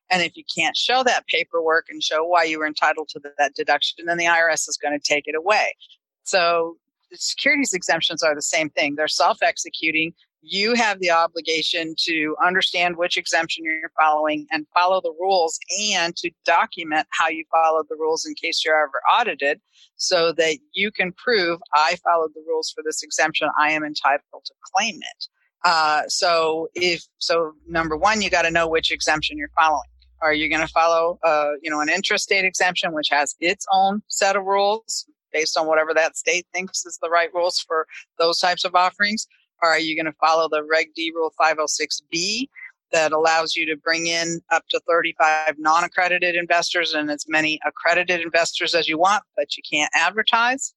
And 0.09 0.21
if 0.21 0.37
you 0.37 0.43
can't 0.55 0.77
show 0.77 1.03
that 1.03 1.27
paperwork 1.27 1.87
and 1.89 2.01
show 2.01 2.23
why 2.23 2.43
you 2.43 2.59
were 2.59 2.67
entitled 2.67 3.09
to 3.09 3.21
that 3.37 3.55
deduction, 3.55 4.05
then 4.05 4.17
the 4.17 4.25
IRS 4.25 4.69
is 4.69 4.79
going 4.81 4.97
to 4.97 5.03
take 5.03 5.23
it 5.27 5.35
away. 5.35 5.75
So 6.23 6.77
the 7.11 7.17
securities 7.17 7.73
exemptions 7.73 8.23
are 8.23 8.35
the 8.35 8.41
same 8.41 8.69
thing. 8.69 8.95
They're 8.95 9.07
self 9.07 9.39
executing. 9.41 10.13
You 10.41 10.75
have 10.75 10.99
the 10.99 11.11
obligation 11.11 11.95
to 12.05 12.35
understand 12.43 12.97
which 12.97 13.17
exemption 13.17 13.65
you're 13.65 13.91
following 13.99 14.47
and 14.51 14.65
follow 14.73 15.01
the 15.01 15.13
rules 15.19 15.59
and 15.91 16.15
to 16.17 16.31
document 16.45 17.07
how 17.11 17.27
you 17.27 17.43
followed 17.51 17.87
the 17.89 17.97
rules 17.97 18.25
in 18.25 18.33
case 18.35 18.63
you're 18.63 18.81
ever 18.81 19.01
audited 19.11 19.59
so 19.95 20.31
that 20.33 20.57
you 20.73 20.91
can 20.91 21.11
prove 21.13 21.59
I 21.73 21.97
followed 22.03 22.31
the 22.35 22.43
rules 22.47 22.71
for 22.71 22.83
this 22.85 23.03
exemption. 23.03 23.49
I 23.59 23.71
am 23.71 23.83
entitled 23.83 24.45
to 24.45 24.53
claim 24.73 24.97
it. 24.97 25.27
Uh, 25.65 26.03
so 26.07 26.69
if 26.75 27.03
so, 27.17 27.53
number 27.67 27.97
one, 27.97 28.21
you 28.21 28.29
got 28.29 28.43
to 28.43 28.51
know 28.51 28.67
which 28.67 28.91
exemption 28.91 29.37
you're 29.37 29.49
following. 29.59 29.89
Are 30.21 30.33
you 30.33 30.49
going 30.49 30.65
to 30.65 30.71
follow, 30.71 31.19
uh, 31.23 31.51
you 31.61 31.69
know, 31.69 31.81
an 31.81 31.89
intrastate 31.89 32.43
exemption, 32.43 32.93
which 32.93 33.09
has 33.09 33.35
its 33.39 33.65
own 33.71 34.01
set 34.07 34.35
of 34.35 34.45
rules 34.45 35.05
based 35.31 35.57
on 35.57 35.67
whatever 35.67 35.93
that 35.93 36.15
state 36.15 36.45
thinks 36.53 36.85
is 36.85 36.97
the 37.01 37.09
right 37.09 37.31
rules 37.33 37.59
for 37.59 37.85
those 38.17 38.39
types 38.39 38.65
of 38.65 38.75
offerings? 38.75 39.27
Or 39.61 39.69
are 39.69 39.79
you 39.79 39.95
going 39.95 40.11
to 40.11 40.17
follow 40.19 40.47
the 40.49 40.63
Reg 40.63 40.93
D 40.95 41.11
Rule 41.15 41.33
506B 41.39 42.47
that 42.91 43.11
allows 43.11 43.55
you 43.55 43.65
to 43.65 43.75
bring 43.75 44.07
in 44.07 44.39
up 44.51 44.63
to 44.69 44.79
35 44.87 45.55
non-accredited 45.57 46.35
investors 46.35 46.93
and 46.93 47.11
as 47.11 47.25
many 47.27 47.59
accredited 47.65 48.21
investors 48.21 48.73
as 48.73 48.87
you 48.87 48.97
want, 48.97 49.23
but 49.35 49.57
you 49.57 49.63
can't 49.69 49.91
advertise? 49.93 50.73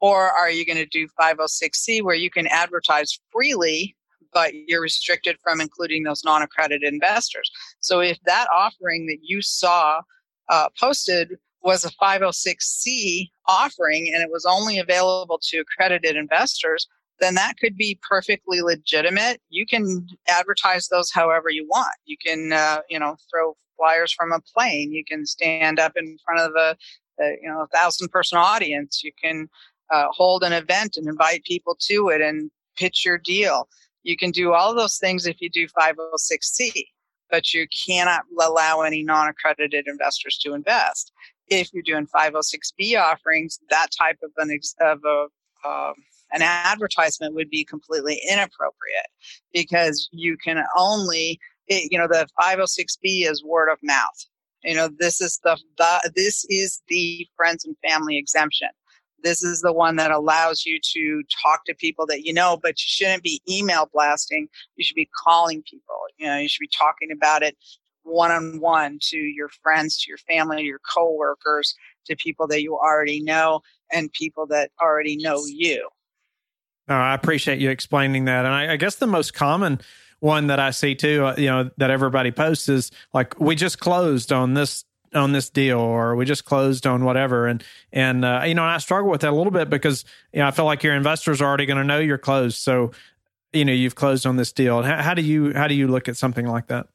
Or 0.00 0.30
are 0.30 0.50
you 0.50 0.66
going 0.66 0.76
to 0.76 0.86
do 0.86 1.08
506C 1.18 2.02
where 2.02 2.14
you 2.14 2.30
can 2.30 2.46
advertise 2.48 3.18
freely 3.32 3.96
but 4.36 4.52
you're 4.66 4.82
restricted 4.82 5.38
from 5.42 5.62
including 5.62 6.02
those 6.02 6.22
non 6.22 6.42
accredited 6.42 6.92
investors. 6.92 7.50
So 7.80 8.00
if 8.00 8.18
that 8.26 8.46
offering 8.54 9.06
that 9.06 9.20
you 9.22 9.40
saw 9.40 10.02
uh, 10.50 10.68
posted 10.78 11.36
was 11.62 11.86
a 11.86 11.90
506c 11.92 13.30
offering 13.48 14.12
and 14.12 14.22
it 14.22 14.30
was 14.30 14.44
only 14.44 14.78
available 14.78 15.40
to 15.42 15.60
accredited 15.60 16.16
investors, 16.16 16.86
then 17.20 17.34
that 17.34 17.58
could 17.58 17.76
be 17.76 17.98
perfectly 18.08 18.60
legitimate. 18.60 19.40
You 19.48 19.66
can 19.66 20.06
advertise 20.28 20.88
those 20.88 21.10
however 21.10 21.48
you 21.50 21.66
want. 21.66 21.94
You 22.04 22.16
can, 22.24 22.52
uh, 22.52 22.80
you 22.90 22.98
know, 22.98 23.16
throw 23.30 23.56
flyers 23.76 24.12
from 24.12 24.32
a 24.32 24.40
plane. 24.40 24.92
You 24.92 25.04
can 25.04 25.24
stand 25.26 25.78
up 25.78 25.92
in 25.96 26.18
front 26.24 26.40
of 26.40 26.52
a, 26.56 26.76
a 27.22 27.36
you 27.42 27.48
know, 27.48 27.62
a 27.62 27.66
thousand 27.68 28.08
person 28.08 28.38
audience. 28.38 29.02
You 29.02 29.12
can 29.22 29.48
uh, 29.90 30.06
hold 30.10 30.42
an 30.42 30.52
event 30.52 30.96
and 30.96 31.06
invite 31.06 31.44
people 31.44 31.76
to 31.80 32.08
it 32.08 32.20
and 32.20 32.50
pitch 32.76 33.04
your 33.04 33.18
deal. 33.18 33.68
You 34.02 34.16
can 34.16 34.30
do 34.30 34.52
all 34.52 34.74
those 34.74 34.98
things 34.98 35.26
if 35.26 35.40
you 35.40 35.50
do 35.50 35.66
506C, 35.68 36.70
but 37.30 37.52
you 37.52 37.66
cannot 37.86 38.22
allow 38.40 38.82
any 38.82 39.02
non 39.02 39.28
accredited 39.28 39.86
investors 39.88 40.38
to 40.42 40.54
invest. 40.54 41.12
If 41.48 41.72
you're 41.72 41.82
doing 41.82 42.06
506B 42.06 43.00
offerings, 43.00 43.58
that 43.70 43.88
type 43.96 44.18
of 44.22 44.30
an, 44.36 44.50
ex- 44.50 44.74
of 44.80 45.00
a, 45.04 45.26
um, 45.68 45.94
an 46.32 46.42
advertisement 46.42 47.34
would 47.34 47.50
be 47.50 47.64
completely 47.64 48.20
inappropriate 48.30 49.06
because 49.52 50.08
you 50.12 50.36
can 50.36 50.62
only, 50.76 51.38
it, 51.68 51.90
you 51.90 51.98
know, 51.98 52.08
the 52.08 52.26
506B 52.40 53.30
is 53.30 53.44
word 53.44 53.70
of 53.70 53.78
mouth. 53.82 54.26
You 54.64 54.74
know, 54.74 54.88
this 54.98 55.20
is 55.20 55.38
the, 55.44 55.58
the 55.78 56.10
this 56.14 56.44
is 56.48 56.82
the 56.88 57.26
friends 57.36 57.64
and 57.64 57.76
family 57.88 58.18
exemption. 58.18 58.68
This 59.22 59.42
is 59.42 59.60
the 59.60 59.72
one 59.72 59.96
that 59.96 60.10
allows 60.10 60.64
you 60.66 60.78
to 60.92 61.22
talk 61.42 61.64
to 61.66 61.74
people 61.74 62.06
that 62.06 62.24
you 62.24 62.32
know, 62.32 62.58
but 62.60 62.80
you 62.80 62.86
shouldn't 62.86 63.22
be 63.22 63.40
email 63.48 63.88
blasting. 63.92 64.48
You 64.76 64.84
should 64.84 64.96
be 64.96 65.08
calling 65.24 65.62
people. 65.68 65.96
You 66.18 66.26
know, 66.26 66.38
you 66.38 66.48
should 66.48 66.60
be 66.60 66.70
talking 66.76 67.12
about 67.12 67.42
it 67.42 67.56
one 68.02 68.30
on 68.30 68.60
one 68.60 68.98
to 69.02 69.16
your 69.16 69.48
friends, 69.48 70.00
to 70.02 70.10
your 70.10 70.18
family, 70.18 70.62
your 70.62 70.80
coworkers, 70.94 71.74
to 72.06 72.16
people 72.16 72.46
that 72.48 72.62
you 72.62 72.76
already 72.76 73.20
know 73.20 73.60
and 73.92 74.12
people 74.12 74.46
that 74.46 74.70
already 74.80 75.16
know 75.16 75.44
you. 75.46 75.88
Oh, 76.88 76.94
I 76.94 77.14
appreciate 77.14 77.58
you 77.58 77.70
explaining 77.70 78.26
that. 78.26 78.44
And 78.44 78.54
I, 78.54 78.74
I 78.74 78.76
guess 78.76 78.96
the 78.96 79.06
most 79.06 79.34
common 79.34 79.80
one 80.20 80.46
that 80.46 80.60
I 80.60 80.70
see 80.70 80.94
too, 80.94 81.26
uh, 81.26 81.34
you 81.36 81.46
know, 81.46 81.70
that 81.78 81.90
everybody 81.90 82.30
posts 82.30 82.68
is 82.68 82.90
like, 83.12 83.38
we 83.40 83.56
just 83.56 83.80
closed 83.80 84.32
on 84.32 84.54
this 84.54 84.84
on 85.14 85.32
this 85.32 85.48
deal 85.48 85.78
or 85.78 86.14
we 86.14 86.24
just 86.24 86.44
closed 86.44 86.86
on 86.86 87.04
whatever. 87.04 87.46
And 87.46 87.64
and 87.92 88.24
uh, 88.24 88.42
you 88.46 88.54
know 88.54 88.64
I 88.64 88.78
struggle 88.78 89.10
with 89.10 89.22
that 89.22 89.30
a 89.30 89.36
little 89.36 89.52
bit 89.52 89.70
because 89.70 90.04
you 90.32 90.40
know 90.40 90.46
I 90.46 90.50
feel 90.50 90.64
like 90.64 90.82
your 90.82 90.94
investors 90.94 91.40
are 91.40 91.46
already 91.46 91.66
going 91.66 91.78
to 91.78 91.84
know 91.84 91.98
you're 91.98 92.18
closed. 92.18 92.58
So 92.58 92.92
you 93.52 93.64
know 93.64 93.72
you've 93.72 93.94
closed 93.94 94.26
on 94.26 94.36
this 94.36 94.52
deal. 94.52 94.82
How, 94.82 95.02
how, 95.02 95.14
do 95.14 95.22
you 95.22 95.52
how 95.54 95.68
do 95.68 95.74
you 95.74 95.88
look 95.88 96.08
at 96.08 96.16
something 96.16 96.46
like 96.46 96.66
that? 96.68 96.86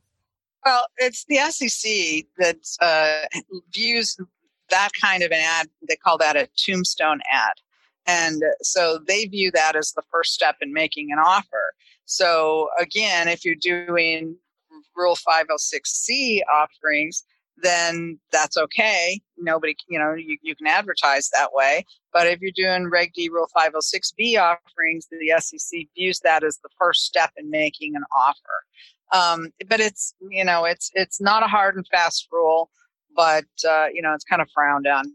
Well 0.66 0.86
it's 0.98 1.26
the 1.26 1.38
SEC 1.38 2.26
that 2.38 2.58
uh, 2.82 3.40
views 3.74 4.18
that 4.70 4.90
kind 5.02 5.24
of 5.24 5.32
an 5.32 5.42
ad 5.42 5.68
they 5.88 5.96
call 5.96 6.18
that 6.20 6.38
a 6.38 6.48
tombstone 6.56 7.20
ad 7.32 7.54
and 8.08 8.44
so 8.62 9.00
they 9.08 9.26
view 9.26 9.52
that 9.52 9.76
as 9.76 9.94
the 9.94 10.04
first 10.12 10.34
step 10.34 10.56
in 10.62 10.74
making 10.74 11.12
an 11.12 11.20
offer 11.20 11.74
so 12.06 12.70
again 12.80 13.28
if 13.28 13.46
you're 13.46 13.56
doing 13.56 14.36
rule 14.96 15.16
506c 15.16 16.40
offerings 16.52 17.24
then 17.62 18.20
that's 18.32 18.58
okay. 18.58 19.22
Nobody, 19.38 19.76
you 19.88 20.00
know, 20.00 20.14
you, 20.14 20.38
you 20.42 20.56
can 20.56 20.68
advertise 20.68 21.30
that 21.30 21.54
way. 21.54 21.86
But 22.14 22.28
if 22.28 22.42
you're 22.42 22.52
doing 22.56 22.90
Reg 22.90 23.14
D 23.14 23.30
Rule 23.30 23.48
506B 23.56 24.40
offerings, 24.40 25.08
the 25.10 25.34
SEC 25.40 25.82
views 25.96 26.20
that 26.22 26.44
as 26.44 26.58
the 26.58 26.70
first 26.78 27.06
step 27.06 27.32
in 27.38 27.50
making 27.50 27.96
an 27.96 28.04
offer. 28.16 28.64
Um, 29.14 29.52
but 29.68 29.80
it's, 29.80 30.14
you 30.30 30.46
know, 30.46 30.66
it's 30.66 30.90
it's 30.94 31.20
not 31.20 31.44
a 31.44 31.48
hard 31.48 31.76
and 31.76 31.86
fast 31.92 32.28
rule, 32.32 32.70
but 33.16 33.46
uh, 33.68 33.88
you 33.94 34.02
know, 34.02 34.14
it's 34.14 34.26
kind 34.26 34.42
of 34.42 34.50
frowned 34.54 34.88
on. 34.88 35.14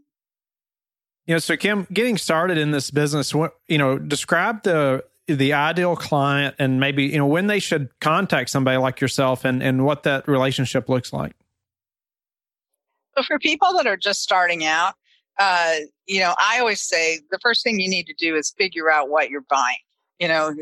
You 1.27 1.35
know, 1.35 1.39
so 1.39 1.57
Kim, 1.57 1.85
getting 1.91 2.17
started 2.17 2.57
in 2.57 2.71
this 2.71 2.89
business, 2.89 3.35
what 3.35 3.57
you 3.67 3.77
know, 3.77 3.99
describe 3.99 4.63
the 4.63 5.03
the 5.27 5.53
ideal 5.53 5.95
client 5.97 6.55
and 6.57 6.79
maybe 6.79 7.03
you 7.03 7.17
know 7.17 7.25
when 7.25 7.47
they 7.47 7.59
should 7.59 7.89
contact 7.99 8.49
somebody 8.49 8.77
like 8.77 9.01
yourself 9.01 9.43
and 9.43 9.61
and 9.61 9.83
what 9.83 10.03
that 10.03 10.25
relationship 10.25 10.87
looks 10.87 11.11
like 11.11 11.35
So 13.17 13.23
for 13.23 13.37
people 13.37 13.73
that 13.73 13.85
are 13.87 13.97
just 13.97 14.21
starting 14.21 14.63
out, 14.63 14.93
uh, 15.39 15.75
you 16.05 16.19
know, 16.19 16.33
I 16.39 16.59
always 16.59 16.81
say 16.81 17.19
the 17.31 17.39
first 17.41 17.63
thing 17.63 17.79
you 17.79 17.89
need 17.89 18.05
to 18.07 18.13
do 18.13 18.35
is 18.35 18.53
figure 18.57 18.89
out 18.89 19.09
what 19.09 19.29
you're 19.29 19.45
buying. 19.49 19.77
You 20.19 20.27
know, 20.27 20.53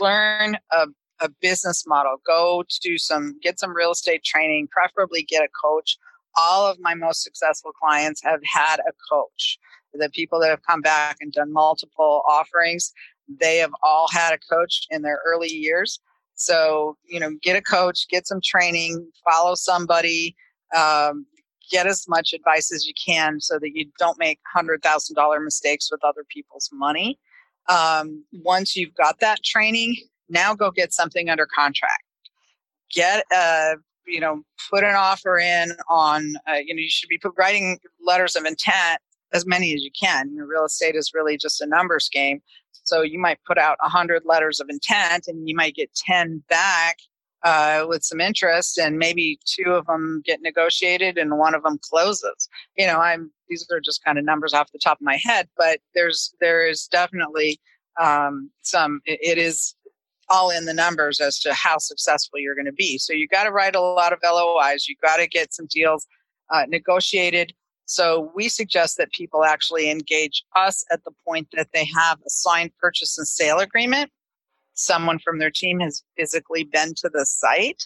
learn 0.00 0.56
a, 0.70 0.86
a 1.20 1.28
business 1.40 1.84
model. 1.86 2.16
Go 2.26 2.64
to 2.82 2.98
some, 2.98 3.38
get 3.42 3.58
some 3.58 3.74
real 3.74 3.92
estate 3.92 4.24
training, 4.24 4.68
preferably 4.70 5.22
get 5.22 5.42
a 5.42 5.48
coach. 5.62 5.98
All 6.36 6.66
of 6.66 6.78
my 6.80 6.94
most 6.94 7.22
successful 7.22 7.72
clients 7.72 8.22
have 8.22 8.40
had 8.44 8.80
a 8.80 8.92
coach. 9.10 9.58
The 9.94 10.10
people 10.10 10.40
that 10.40 10.50
have 10.50 10.62
come 10.62 10.80
back 10.80 11.16
and 11.20 11.32
done 11.32 11.52
multiple 11.52 12.22
offerings, 12.26 12.92
they 13.28 13.58
have 13.58 13.72
all 13.82 14.08
had 14.10 14.32
a 14.32 14.38
coach 14.38 14.86
in 14.90 15.02
their 15.02 15.20
early 15.26 15.52
years. 15.52 16.00
So, 16.34 16.96
you 17.04 17.20
know, 17.20 17.30
get 17.42 17.56
a 17.56 17.62
coach, 17.62 18.06
get 18.08 18.26
some 18.26 18.40
training, 18.42 19.10
follow 19.24 19.54
somebody, 19.54 20.34
um, 20.74 21.26
get 21.70 21.86
as 21.86 22.06
much 22.08 22.32
advice 22.32 22.72
as 22.72 22.86
you 22.86 22.94
can 22.94 23.40
so 23.40 23.58
that 23.58 23.70
you 23.74 23.90
don't 23.98 24.18
make 24.18 24.40
$100,000 24.56 25.44
mistakes 25.44 25.90
with 25.90 26.04
other 26.04 26.24
people's 26.28 26.68
money. 26.72 27.18
Um, 27.68 28.24
once 28.32 28.76
you've 28.76 28.94
got 28.94 29.20
that 29.20 29.42
training, 29.44 29.96
now 30.28 30.54
go 30.54 30.70
get 30.70 30.92
something 30.92 31.30
under 31.30 31.46
contract. 31.54 32.02
Get 32.92 33.24
a, 33.32 33.74
you 34.06 34.20
know, 34.20 34.42
put 34.70 34.84
an 34.84 34.94
offer 34.94 35.38
in 35.38 35.72
on, 35.88 36.34
uh, 36.48 36.54
you 36.54 36.74
know, 36.74 36.80
you 36.80 36.90
should 36.90 37.08
be 37.08 37.20
writing 37.36 37.78
letters 38.04 38.36
of 38.36 38.44
intent 38.44 39.00
as 39.32 39.46
many 39.46 39.74
as 39.74 39.82
you 39.82 39.90
can. 39.98 40.30
You 40.30 40.38
know, 40.38 40.44
real 40.44 40.64
estate 40.64 40.94
is 40.94 41.12
really 41.14 41.36
just 41.36 41.60
a 41.60 41.66
numbers 41.66 42.08
game. 42.12 42.42
So 42.84 43.02
you 43.02 43.18
might 43.18 43.38
put 43.46 43.58
out 43.58 43.78
100 43.80 44.22
letters 44.24 44.60
of 44.60 44.68
intent 44.68 45.26
and 45.28 45.48
you 45.48 45.54
might 45.54 45.74
get 45.74 45.94
10 45.94 46.42
back 46.48 46.96
uh, 47.44 47.84
with 47.88 48.04
some 48.04 48.20
interest, 48.20 48.78
and 48.78 48.98
maybe 48.98 49.38
two 49.44 49.72
of 49.72 49.86
them 49.86 50.22
get 50.24 50.40
negotiated 50.42 51.18
and 51.18 51.38
one 51.38 51.54
of 51.54 51.62
them 51.62 51.78
closes. 51.82 52.48
You 52.76 52.86
know, 52.86 52.98
I'm 52.98 53.32
these 53.48 53.66
are 53.70 53.80
just 53.80 54.04
kind 54.04 54.18
of 54.18 54.24
numbers 54.24 54.54
off 54.54 54.70
the 54.72 54.78
top 54.78 54.98
of 54.98 55.04
my 55.04 55.18
head, 55.22 55.48
but 55.56 55.80
there's 55.94 56.34
there 56.40 56.66
is 56.66 56.86
definitely 56.86 57.60
um, 58.00 58.50
some. 58.62 59.00
it, 59.06 59.18
it 59.22 59.38
is 59.38 59.74
all 60.28 60.50
in 60.50 60.64
the 60.64 60.72
numbers 60.72 61.20
as 61.20 61.38
to 61.40 61.52
how 61.52 61.78
successful 61.78 62.38
you're 62.38 62.54
going 62.54 62.64
to 62.64 62.72
be. 62.72 62.96
So 62.96 63.12
you 63.12 63.28
got 63.28 63.44
to 63.44 63.50
write 63.50 63.74
a 63.74 63.80
lot 63.80 64.12
of 64.12 64.20
LOIs. 64.24 64.88
You 64.88 64.94
got 65.02 65.16
to 65.16 65.26
get 65.26 65.52
some 65.52 65.66
deals 65.66 66.06
uh, 66.50 66.64
negotiated. 66.68 67.52
So 67.92 68.30
we 68.34 68.48
suggest 68.48 68.96
that 68.96 69.12
people 69.12 69.44
actually 69.44 69.90
engage 69.90 70.44
us 70.56 70.84
at 70.90 71.04
the 71.04 71.12
point 71.26 71.48
that 71.52 71.68
they 71.72 71.84
have 71.96 72.18
a 72.20 72.30
signed 72.30 72.72
purchase 72.80 73.18
and 73.18 73.26
sale 73.26 73.58
agreement 73.58 74.10
someone 74.74 75.18
from 75.18 75.38
their 75.38 75.50
team 75.50 75.80
has 75.80 76.02
physically 76.16 76.64
been 76.64 76.94
to 76.94 77.08
the 77.12 77.26
site 77.26 77.84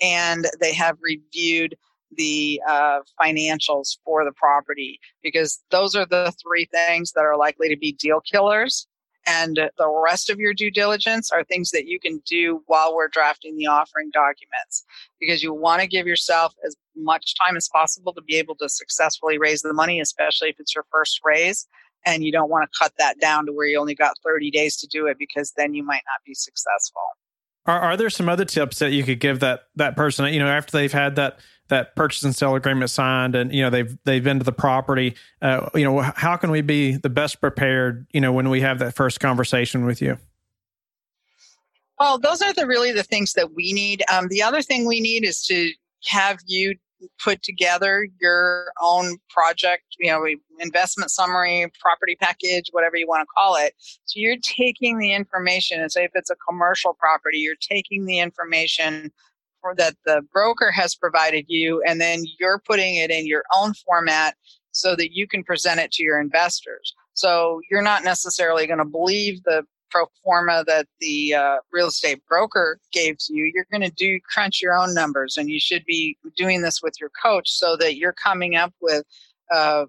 and 0.00 0.46
they 0.60 0.74
have 0.74 0.96
reviewed 1.00 1.76
the 2.16 2.60
uh, 2.68 3.00
financials 3.20 3.96
for 4.04 4.24
the 4.24 4.32
property 4.32 5.00
because 5.22 5.62
those 5.70 5.94
are 5.94 6.06
the 6.06 6.32
three 6.42 6.66
things 6.66 7.12
that 7.12 7.24
are 7.24 7.36
likely 7.36 7.68
to 7.68 7.76
be 7.76 7.92
deal 7.92 8.20
killers. 8.20 8.86
And 9.26 9.56
the 9.78 9.88
rest 9.88 10.28
of 10.30 10.40
your 10.40 10.52
due 10.52 10.70
diligence 10.70 11.30
are 11.30 11.44
things 11.44 11.70
that 11.70 11.86
you 11.86 12.00
can 12.00 12.20
do 12.26 12.62
while 12.66 12.94
we're 12.94 13.08
drafting 13.08 13.56
the 13.56 13.68
offering 13.68 14.10
documents 14.12 14.84
because 15.20 15.44
you 15.44 15.54
want 15.54 15.80
to 15.80 15.86
give 15.86 16.08
yourself 16.08 16.54
as 16.66 16.76
much 16.96 17.34
time 17.36 17.56
as 17.56 17.68
possible 17.68 18.12
to 18.14 18.22
be 18.22 18.36
able 18.36 18.54
to 18.56 18.68
successfully 18.68 19.38
raise 19.38 19.62
the 19.62 19.72
money, 19.72 20.00
especially 20.00 20.48
if 20.48 20.56
it's 20.58 20.74
your 20.74 20.84
first 20.90 21.20
raise 21.24 21.66
and 22.04 22.24
you 22.24 22.32
don't 22.32 22.50
want 22.50 22.68
to 22.70 22.78
cut 22.78 22.92
that 22.98 23.20
down 23.20 23.46
to 23.46 23.52
where 23.52 23.66
you 23.66 23.78
only 23.78 23.94
got 23.94 24.16
30 24.24 24.50
days 24.50 24.76
to 24.78 24.86
do 24.86 25.06
it 25.06 25.18
because 25.18 25.52
then 25.56 25.74
you 25.74 25.84
might 25.84 26.02
not 26.06 26.20
be 26.26 26.34
successful. 26.34 27.02
Are, 27.66 27.78
are 27.78 27.96
there 27.96 28.10
some 28.10 28.28
other 28.28 28.44
tips 28.44 28.80
that 28.80 28.90
you 28.90 29.04
could 29.04 29.20
give 29.20 29.40
that 29.40 29.64
that 29.76 29.96
person, 29.96 30.32
you 30.32 30.40
know, 30.40 30.48
after 30.48 30.72
they've 30.72 30.92
had 30.92 31.16
that 31.16 31.38
that 31.68 31.94
purchase 31.96 32.22
and 32.22 32.34
sale 32.34 32.54
agreement 32.54 32.90
signed 32.90 33.34
and 33.34 33.52
you 33.54 33.62
know 33.62 33.70
they've 33.70 33.96
they've 34.04 34.24
been 34.24 34.38
to 34.38 34.44
the 34.44 34.52
property 34.52 35.14
uh, 35.40 35.70
you 35.74 35.84
know 35.84 36.00
how 36.00 36.36
can 36.36 36.50
we 36.50 36.60
be 36.60 36.96
the 36.96 37.08
best 37.08 37.40
prepared 37.40 38.06
you 38.12 38.20
know 38.20 38.30
when 38.30 38.50
we 38.50 38.60
have 38.60 38.78
that 38.80 38.94
first 38.94 39.20
conversation 39.20 39.86
with 39.86 40.02
you 40.02 40.18
well 41.98 42.18
those 42.18 42.42
are 42.42 42.52
the 42.52 42.66
really 42.66 42.92
the 42.92 43.04
things 43.04 43.32
that 43.32 43.54
we 43.54 43.72
need 43.72 44.02
um, 44.12 44.28
the 44.28 44.42
other 44.42 44.60
thing 44.60 44.86
we 44.86 45.00
need 45.00 45.24
is 45.24 45.42
to 45.42 45.70
have 46.04 46.38
you 46.46 46.76
put 47.22 47.42
together 47.42 48.06
your 48.20 48.72
own 48.80 49.18
project, 49.28 49.82
you 49.98 50.10
know, 50.10 50.24
investment 50.60 51.10
summary, 51.10 51.70
property 51.80 52.16
package, 52.20 52.68
whatever 52.70 52.96
you 52.96 53.08
want 53.08 53.22
to 53.22 53.32
call 53.36 53.56
it. 53.56 53.74
So 54.04 54.20
you're 54.20 54.36
taking 54.40 54.98
the 54.98 55.12
information, 55.12 55.80
and 55.80 55.90
say 55.90 56.04
if 56.04 56.12
it's 56.14 56.30
a 56.30 56.36
commercial 56.48 56.94
property, 56.94 57.38
you're 57.38 57.56
taking 57.60 58.04
the 58.04 58.20
information 58.20 59.10
for, 59.60 59.74
that 59.76 59.96
the 60.04 60.22
broker 60.32 60.70
has 60.70 60.94
provided 60.94 61.46
you, 61.48 61.82
and 61.86 62.00
then 62.00 62.24
you're 62.38 62.62
putting 62.64 62.94
it 62.96 63.10
in 63.10 63.26
your 63.26 63.42
own 63.52 63.74
format 63.74 64.36
so 64.70 64.94
that 64.96 65.12
you 65.12 65.26
can 65.26 65.42
present 65.42 65.80
it 65.80 65.90
to 65.92 66.04
your 66.04 66.20
investors. 66.20 66.94
So 67.14 67.60
you're 67.70 67.82
not 67.82 68.04
necessarily 68.04 68.66
going 68.66 68.78
to 68.78 68.84
believe 68.84 69.42
the 69.42 69.64
pro 69.92 70.06
forma 70.24 70.64
that 70.66 70.86
the 71.00 71.34
uh, 71.34 71.56
real 71.70 71.88
estate 71.88 72.22
broker 72.28 72.78
gave 72.92 73.18
to 73.18 73.34
you, 73.34 73.50
you're 73.54 73.66
going 73.70 73.82
to 73.82 73.94
do 73.94 74.18
crunch 74.32 74.62
your 74.62 74.74
own 74.74 74.94
numbers, 74.94 75.36
and 75.36 75.50
you 75.50 75.60
should 75.60 75.84
be 75.84 76.16
doing 76.36 76.62
this 76.62 76.82
with 76.82 76.94
your 77.00 77.10
coach 77.22 77.50
so 77.50 77.76
that 77.76 77.96
you're 77.96 78.14
coming 78.14 78.56
up 78.56 78.72
with, 78.80 79.04
uh, 79.52 79.84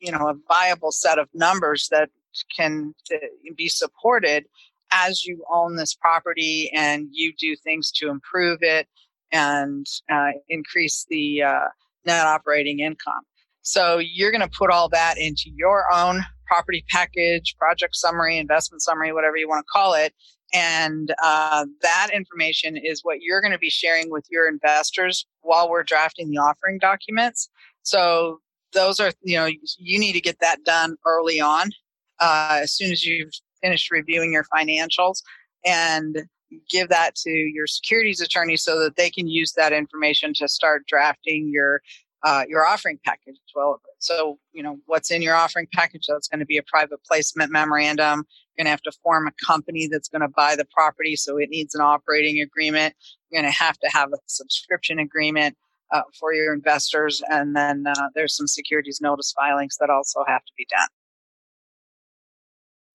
you 0.00 0.12
know, 0.12 0.28
a 0.28 0.34
viable 0.46 0.92
set 0.92 1.18
of 1.18 1.28
numbers 1.34 1.88
that 1.90 2.10
can 2.54 2.94
uh, 3.12 3.16
be 3.56 3.68
supported 3.68 4.44
as 4.92 5.24
you 5.24 5.44
own 5.52 5.76
this 5.76 5.94
property 5.94 6.70
and 6.74 7.08
you 7.12 7.32
do 7.38 7.56
things 7.56 7.90
to 7.92 8.08
improve 8.08 8.58
it 8.62 8.88
and 9.32 9.86
uh, 10.12 10.30
increase 10.48 11.06
the 11.08 11.42
uh, 11.42 11.68
net 12.04 12.26
operating 12.26 12.80
income. 12.80 13.22
So 13.62 13.98
you're 13.98 14.32
going 14.32 14.40
to 14.40 14.50
put 14.58 14.70
all 14.70 14.88
that 14.88 15.18
into 15.18 15.50
your 15.54 15.92
own 15.92 16.24
property 16.50 16.84
package, 16.88 17.54
project 17.56 17.94
summary, 17.94 18.36
investment 18.36 18.82
summary, 18.82 19.12
whatever 19.12 19.36
you 19.36 19.48
want 19.48 19.64
to 19.64 19.70
call 19.72 19.94
it. 19.94 20.12
And 20.52 21.14
uh, 21.22 21.64
that 21.82 22.08
information 22.12 22.76
is 22.76 23.02
what 23.04 23.18
you're 23.20 23.40
going 23.40 23.52
to 23.52 23.58
be 23.58 23.70
sharing 23.70 24.10
with 24.10 24.24
your 24.30 24.48
investors 24.48 25.26
while 25.42 25.70
we're 25.70 25.84
drafting 25.84 26.28
the 26.28 26.38
offering 26.38 26.78
documents. 26.80 27.48
So 27.82 28.40
those 28.72 28.98
are, 28.98 29.12
you 29.22 29.36
know, 29.36 29.46
you 29.78 30.00
need 30.00 30.14
to 30.14 30.20
get 30.20 30.40
that 30.40 30.64
done 30.64 30.96
early 31.06 31.40
on 31.40 31.70
uh, 32.18 32.58
as 32.62 32.72
soon 32.72 32.90
as 32.90 33.06
you've 33.06 33.32
finished 33.62 33.92
reviewing 33.92 34.32
your 34.32 34.44
financials 34.52 35.22
and 35.64 36.24
give 36.68 36.88
that 36.88 37.14
to 37.14 37.30
your 37.30 37.68
securities 37.68 38.20
attorney 38.20 38.56
so 38.56 38.76
that 38.80 38.96
they 38.96 39.08
can 39.08 39.28
use 39.28 39.52
that 39.52 39.72
information 39.72 40.32
to 40.34 40.48
start 40.48 40.82
drafting 40.88 41.48
your 41.52 41.80
uh, 42.22 42.44
your 42.48 42.66
offering 42.66 42.98
package 43.04 43.36
as 43.36 43.52
well. 43.54 43.80
So, 44.00 44.38
you 44.52 44.62
know, 44.62 44.78
what's 44.86 45.10
in 45.10 45.22
your 45.22 45.34
offering 45.34 45.68
package? 45.72 46.06
That's 46.08 46.26
going 46.26 46.40
to 46.40 46.46
be 46.46 46.56
a 46.56 46.62
private 46.62 47.04
placement 47.04 47.52
memorandum. 47.52 48.24
You're 48.56 48.64
going 48.64 48.66
to 48.66 48.70
have 48.70 48.82
to 48.82 48.92
form 49.02 49.28
a 49.28 49.44
company 49.44 49.88
that's 49.90 50.08
going 50.08 50.22
to 50.22 50.28
buy 50.28 50.56
the 50.56 50.64
property. 50.64 51.16
So 51.16 51.36
it 51.36 51.50
needs 51.50 51.74
an 51.74 51.82
operating 51.82 52.40
agreement. 52.40 52.94
You're 53.30 53.42
going 53.42 53.52
to 53.52 53.56
have 53.56 53.78
to 53.78 53.88
have 53.90 54.10
a 54.12 54.18
subscription 54.26 54.98
agreement 54.98 55.56
uh, 55.92 56.02
for 56.18 56.32
your 56.32 56.54
investors. 56.54 57.22
And 57.28 57.54
then 57.54 57.84
uh, 57.86 58.08
there's 58.14 58.34
some 58.34 58.46
securities 58.46 59.00
notice 59.00 59.32
filings 59.32 59.76
that 59.80 59.90
also 59.90 60.24
have 60.26 60.44
to 60.44 60.52
be 60.56 60.66
done. 60.70 60.88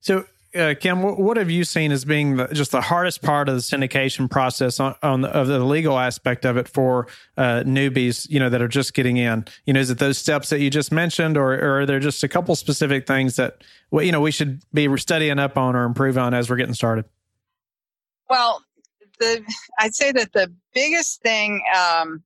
So 0.01 0.25
uh, 0.55 0.73
Kim, 0.79 1.03
what, 1.03 1.19
what, 1.19 1.37
have 1.37 1.49
you 1.49 1.63
seen 1.63 1.91
as 1.91 2.05
being 2.05 2.37
the, 2.37 2.47
just 2.47 2.71
the 2.71 2.81
hardest 2.81 3.21
part 3.21 3.49
of 3.49 3.55
the 3.55 3.61
syndication 3.61 4.29
process 4.29 4.79
on, 4.79 4.95
on 5.03 5.21
the, 5.21 5.29
of 5.29 5.47
the 5.47 5.59
legal 5.59 5.99
aspect 5.99 6.45
of 6.45 6.57
it 6.57 6.67
for 6.67 7.07
uh, 7.37 7.63
newbies, 7.65 8.29
you 8.29 8.39
know, 8.39 8.49
that 8.49 8.61
are 8.61 8.67
just 8.67 8.93
getting 8.93 9.17
in? 9.17 9.45
You 9.65 9.73
know, 9.73 9.79
is 9.79 9.89
it 9.89 9.97
those 9.97 10.17
steps 10.17 10.49
that 10.49 10.59
you 10.59 10.69
just 10.69 10.91
mentioned, 10.91 11.37
or, 11.37 11.53
or 11.53 11.81
are 11.81 11.85
there 11.85 11.99
just 11.99 12.23
a 12.23 12.27
couple 12.27 12.55
specific 12.55 13.05
things 13.05 13.35
that, 13.35 13.63
you 13.91 14.11
know, 14.11 14.21
we 14.21 14.31
should 14.31 14.61
be 14.73 14.95
studying 14.97 15.39
up 15.39 15.57
on 15.57 15.75
or 15.75 15.83
improve 15.83 16.17
on 16.17 16.33
as 16.33 16.49
we're 16.49 16.57
getting 16.57 16.73
started? 16.73 17.05
Well, 18.29 18.63
the 19.19 19.41
I'd 19.79 19.95
say 19.95 20.11
that 20.11 20.33
the 20.33 20.51
biggest 20.73 21.21
thing 21.21 21.61
um, 21.75 22.23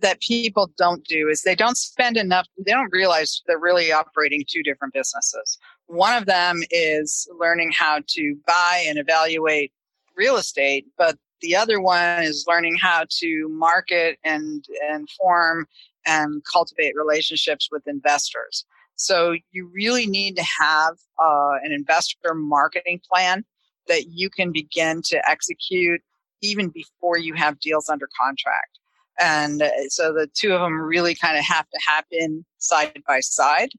that 0.00 0.20
people 0.20 0.70
don't 0.76 1.04
do 1.04 1.28
is 1.28 1.42
they 1.42 1.54
don't 1.54 1.76
spend 1.76 2.16
enough 2.16 2.46
they 2.56 2.72
don't 2.72 2.92
realize 2.92 3.42
they're 3.46 3.58
really 3.58 3.92
operating 3.92 4.44
two 4.48 4.62
different 4.62 4.94
businesses 4.94 5.58
one 5.88 6.16
of 6.16 6.26
them 6.26 6.62
is 6.70 7.26
learning 7.38 7.72
how 7.72 8.00
to 8.06 8.36
buy 8.46 8.84
and 8.86 8.98
evaluate 8.98 9.72
real 10.16 10.36
estate, 10.36 10.86
but 10.96 11.16
the 11.40 11.56
other 11.56 11.80
one 11.80 12.22
is 12.22 12.44
learning 12.46 12.76
how 12.80 13.04
to 13.08 13.48
market 13.48 14.18
and, 14.22 14.64
and 14.90 15.08
form 15.10 15.66
and 16.06 16.42
cultivate 16.44 16.94
relationships 16.94 17.68
with 17.72 17.86
investors. 17.86 18.64
So 18.96 19.36
you 19.52 19.70
really 19.72 20.06
need 20.06 20.36
to 20.36 20.42
have 20.42 20.96
uh, 21.22 21.58
an 21.62 21.72
investor 21.72 22.34
marketing 22.34 23.00
plan 23.10 23.44
that 23.86 24.08
you 24.08 24.28
can 24.28 24.52
begin 24.52 25.00
to 25.06 25.22
execute 25.28 26.02
even 26.42 26.68
before 26.68 27.16
you 27.16 27.34
have 27.34 27.60
deals 27.60 27.88
under 27.88 28.08
contract. 28.20 28.78
And 29.20 29.62
uh, 29.62 29.70
so 29.88 30.12
the 30.12 30.28
two 30.34 30.52
of 30.52 30.60
them 30.60 30.80
really 30.80 31.14
kind 31.14 31.38
of 31.38 31.44
have 31.44 31.68
to 31.70 31.80
happen 31.86 32.44
side 32.58 33.02
by 33.06 33.20
side 33.20 33.70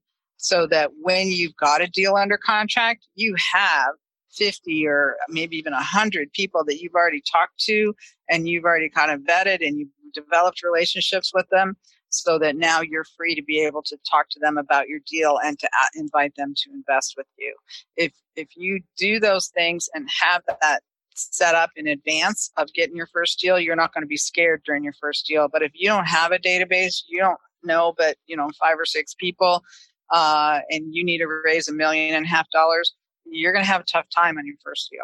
so 0.41 0.65
that 0.67 0.91
when 1.01 1.27
you've 1.27 1.55
got 1.57 1.81
a 1.81 1.87
deal 1.87 2.15
under 2.15 2.37
contract, 2.37 3.05
you 3.15 3.35
have 3.51 3.91
50 4.31 4.87
or 4.87 5.17
maybe 5.27 5.57
even 5.57 5.73
100 5.73 6.31
people 6.31 6.63
that 6.63 6.79
you've 6.79 6.95
already 6.95 7.21
talked 7.29 7.59
to 7.59 7.93
and 8.29 8.47
you've 8.47 8.63
already 8.63 8.89
kind 8.89 9.11
of 9.11 9.19
vetted 9.21 9.65
and 9.65 9.77
you've 9.77 9.89
developed 10.13 10.63
relationships 10.63 11.31
with 11.33 11.45
them 11.51 11.75
so 12.07 12.39
that 12.39 12.55
now 12.55 12.79
you're 12.79 13.05
free 13.17 13.35
to 13.35 13.43
be 13.43 13.59
able 13.59 13.83
to 13.83 13.97
talk 14.09 14.29
to 14.29 14.39
them 14.39 14.57
about 14.57 14.87
your 14.87 14.99
deal 15.05 15.39
and 15.43 15.59
to 15.59 15.69
invite 15.95 16.33
them 16.37 16.53
to 16.55 16.71
invest 16.71 17.15
with 17.17 17.27
you. 17.37 17.53
If 17.97 18.13
if 18.35 18.47
you 18.55 18.79
do 18.97 19.19
those 19.19 19.47
things 19.47 19.89
and 19.93 20.07
have 20.21 20.41
that 20.61 20.79
set 21.15 21.53
up 21.53 21.71
in 21.75 21.85
advance 21.85 22.49
of 22.55 22.73
getting 22.73 22.95
your 22.95 23.09
first 23.13 23.39
deal, 23.39 23.59
you're 23.59 23.75
not 23.75 23.93
going 23.93 24.03
to 24.03 24.07
be 24.07 24.17
scared 24.17 24.61
during 24.65 24.85
your 24.85 24.93
first 25.01 25.27
deal. 25.27 25.49
But 25.51 25.63
if 25.63 25.71
you 25.75 25.89
don't 25.89 26.07
have 26.07 26.31
a 26.31 26.39
database, 26.39 27.03
you 27.09 27.19
don't 27.19 27.37
know, 27.63 27.93
but 27.97 28.17
you 28.25 28.35
know, 28.35 28.49
five 28.59 28.79
or 28.79 28.85
six 28.85 29.13
people, 29.13 29.63
uh, 30.11 30.59
and 30.69 30.93
you 30.93 31.03
need 31.03 31.19
to 31.19 31.27
raise 31.27 31.67
a 31.67 31.73
million 31.73 32.15
and 32.15 32.25
a 32.25 32.27
half 32.27 32.49
dollars, 32.51 32.93
you're 33.25 33.53
going 33.53 33.63
to 33.63 33.69
have 33.71 33.81
a 33.81 33.85
tough 33.85 34.05
time 34.15 34.37
on 34.37 34.45
your 34.45 34.55
first 34.63 34.89
deal. 34.89 35.03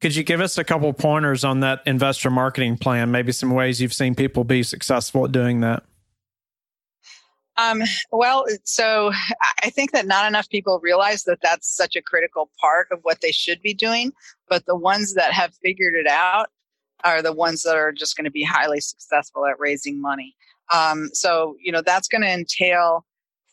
Could 0.00 0.16
you 0.16 0.24
give 0.24 0.40
us 0.40 0.58
a 0.58 0.64
couple 0.64 0.92
pointers 0.92 1.44
on 1.44 1.60
that 1.60 1.82
investor 1.86 2.30
marketing 2.30 2.76
plan? 2.76 3.10
Maybe 3.12 3.30
some 3.30 3.50
ways 3.50 3.80
you've 3.80 3.92
seen 3.92 4.14
people 4.14 4.42
be 4.42 4.64
successful 4.64 5.24
at 5.24 5.32
doing 5.32 5.60
that. 5.60 5.84
Um, 7.56 7.82
well, 8.10 8.46
so 8.64 9.12
I 9.62 9.70
think 9.70 9.92
that 9.92 10.06
not 10.06 10.26
enough 10.26 10.48
people 10.48 10.80
realize 10.82 11.24
that 11.24 11.38
that's 11.42 11.72
such 11.72 11.94
a 11.94 12.02
critical 12.02 12.50
part 12.60 12.88
of 12.90 13.00
what 13.02 13.20
they 13.20 13.30
should 13.30 13.62
be 13.62 13.74
doing. 13.74 14.12
But 14.48 14.66
the 14.66 14.74
ones 14.74 15.14
that 15.14 15.32
have 15.32 15.54
figured 15.62 15.94
it 15.94 16.06
out 16.06 16.48
are 17.04 17.22
the 17.22 17.32
ones 17.32 17.62
that 17.62 17.76
are 17.76 17.92
just 17.92 18.16
going 18.16 18.24
to 18.24 18.30
be 18.30 18.42
highly 18.42 18.80
successful 18.80 19.46
at 19.46 19.60
raising 19.60 20.00
money. 20.00 20.34
Um, 20.72 21.10
so, 21.12 21.56
you 21.60 21.70
know, 21.70 21.82
that's 21.82 22.08
going 22.08 22.22
to 22.22 22.28
entail 22.28 23.04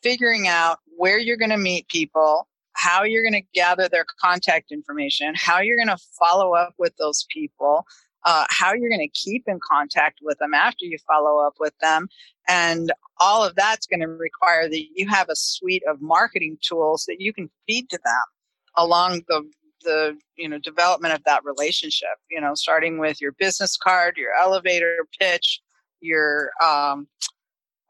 figuring 0.01 0.47
out 0.47 0.79
where 0.97 1.19
you're 1.19 1.37
going 1.37 1.49
to 1.49 1.57
meet 1.57 1.87
people, 1.87 2.47
how 2.73 3.03
you're 3.03 3.23
going 3.23 3.41
to 3.41 3.47
gather 3.53 3.87
their 3.89 4.05
contact 4.21 4.71
information, 4.71 5.33
how 5.35 5.59
you're 5.59 5.77
going 5.77 5.87
to 5.87 6.03
follow 6.19 6.53
up 6.53 6.73
with 6.77 6.95
those 6.97 7.25
people, 7.33 7.85
uh, 8.25 8.45
how 8.49 8.73
you're 8.73 8.89
going 8.89 8.99
to 8.99 9.19
keep 9.19 9.43
in 9.47 9.59
contact 9.63 10.19
with 10.21 10.37
them 10.39 10.53
after 10.53 10.85
you 10.85 10.97
follow 11.07 11.45
up 11.45 11.53
with 11.59 11.73
them. 11.81 12.07
And 12.47 12.91
all 13.19 13.43
of 13.43 13.55
that's 13.55 13.85
going 13.85 13.99
to 14.01 14.07
require 14.07 14.69
that 14.69 14.85
you 14.95 15.07
have 15.07 15.29
a 15.29 15.35
suite 15.35 15.83
of 15.87 16.01
marketing 16.01 16.57
tools 16.61 17.05
that 17.07 17.19
you 17.19 17.33
can 17.33 17.49
feed 17.67 17.89
to 17.89 17.99
them 18.03 18.23
along 18.77 19.21
the 19.27 19.49
the 19.81 20.17
you 20.35 20.47
know 20.47 20.57
development 20.59 21.13
of 21.13 21.23
that 21.23 21.43
relationship 21.45 22.17
you 22.29 22.39
know 22.39 22.53
starting 22.53 22.97
with 22.99 23.21
your 23.21 23.31
business 23.31 23.77
card 23.77 24.17
your 24.17 24.33
elevator 24.33 25.05
pitch 25.19 25.61
your 26.01 26.51
um, 26.63 27.07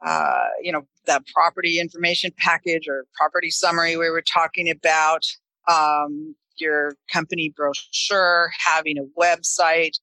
uh, 0.04 0.48
you 0.62 0.72
know 0.72 0.86
that 1.06 1.22
property 1.34 1.78
information 1.78 2.30
package 2.38 2.86
or 2.88 3.04
property 3.14 3.50
summary 3.50 3.96
we 3.96 4.10
were 4.10 4.22
talking 4.22 4.70
about 4.70 5.24
um, 5.68 6.34
your 6.58 6.94
company 7.12 7.52
brochure 7.54 8.50
having 8.58 8.98
a 8.98 9.20
website 9.20 9.98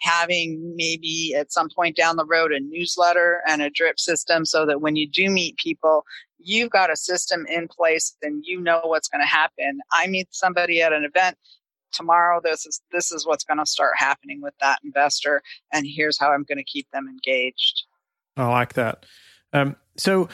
having 0.00 0.74
maybe 0.76 1.34
at 1.36 1.52
some 1.52 1.68
point 1.74 1.94
down 1.94 2.16
the 2.16 2.24
road 2.24 2.52
a 2.52 2.60
newsletter 2.60 3.42
and 3.46 3.60
a 3.60 3.68
drip 3.68 4.00
system 4.00 4.46
so 4.46 4.64
that 4.64 4.80
when 4.80 4.96
you 4.96 5.06
do 5.06 5.28
meet 5.30 5.56
people 5.58 6.04
you've 6.42 6.70
got 6.70 6.90
a 6.90 6.96
system 6.96 7.46
in 7.48 7.68
place 7.68 8.16
and 8.22 8.44
you 8.46 8.60
know 8.60 8.80
what's 8.84 9.08
going 9.08 9.20
to 9.20 9.26
happen. 9.26 9.80
I 9.92 10.06
meet 10.06 10.28
somebody 10.30 10.80
at 10.80 10.92
an 10.92 11.04
event 11.04 11.36
tomorrow 11.92 12.40
this 12.42 12.66
is 12.66 12.80
this 12.92 13.10
is 13.10 13.26
what's 13.26 13.44
going 13.44 13.58
to 13.58 13.66
start 13.66 13.92
happening 13.96 14.40
with 14.40 14.54
that 14.60 14.78
investor 14.84 15.42
and 15.72 15.84
here's 15.84 16.16
how 16.20 16.30
i'm 16.30 16.44
going 16.44 16.56
to 16.56 16.64
keep 16.64 16.86
them 16.92 17.08
engaged. 17.08 17.82
I 18.36 18.46
like 18.46 18.74
that 18.74 19.06
um, 19.52 19.76
so 19.96 20.28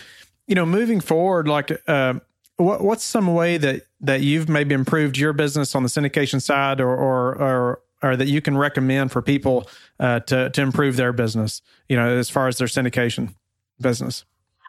you 0.46 0.54
know 0.54 0.66
moving 0.66 1.00
forward 1.00 1.48
like 1.48 1.70
uh, 1.88 2.14
what, 2.56 2.82
what's 2.82 3.04
some 3.04 3.34
way 3.34 3.56
that 3.56 3.82
that 4.00 4.20
you've 4.20 4.48
maybe 4.48 4.74
improved 4.74 5.16
your 5.16 5.32
business 5.32 5.74
on 5.74 5.82
the 5.82 5.88
syndication 5.88 6.40
side 6.40 6.80
or 6.80 6.94
or 6.94 7.42
or, 7.42 7.80
or 8.02 8.16
that 8.16 8.28
you 8.28 8.40
can 8.40 8.56
recommend 8.56 9.12
for 9.12 9.22
people 9.22 9.68
uh, 10.00 10.20
to 10.20 10.50
to 10.50 10.62
improve 10.62 10.96
their 10.96 11.12
business 11.12 11.62
you 11.88 11.96
know 11.96 12.16
as 12.16 12.30
far 12.30 12.48
as 12.48 12.58
their 12.58 12.68
syndication 12.68 13.34
business 13.80 14.24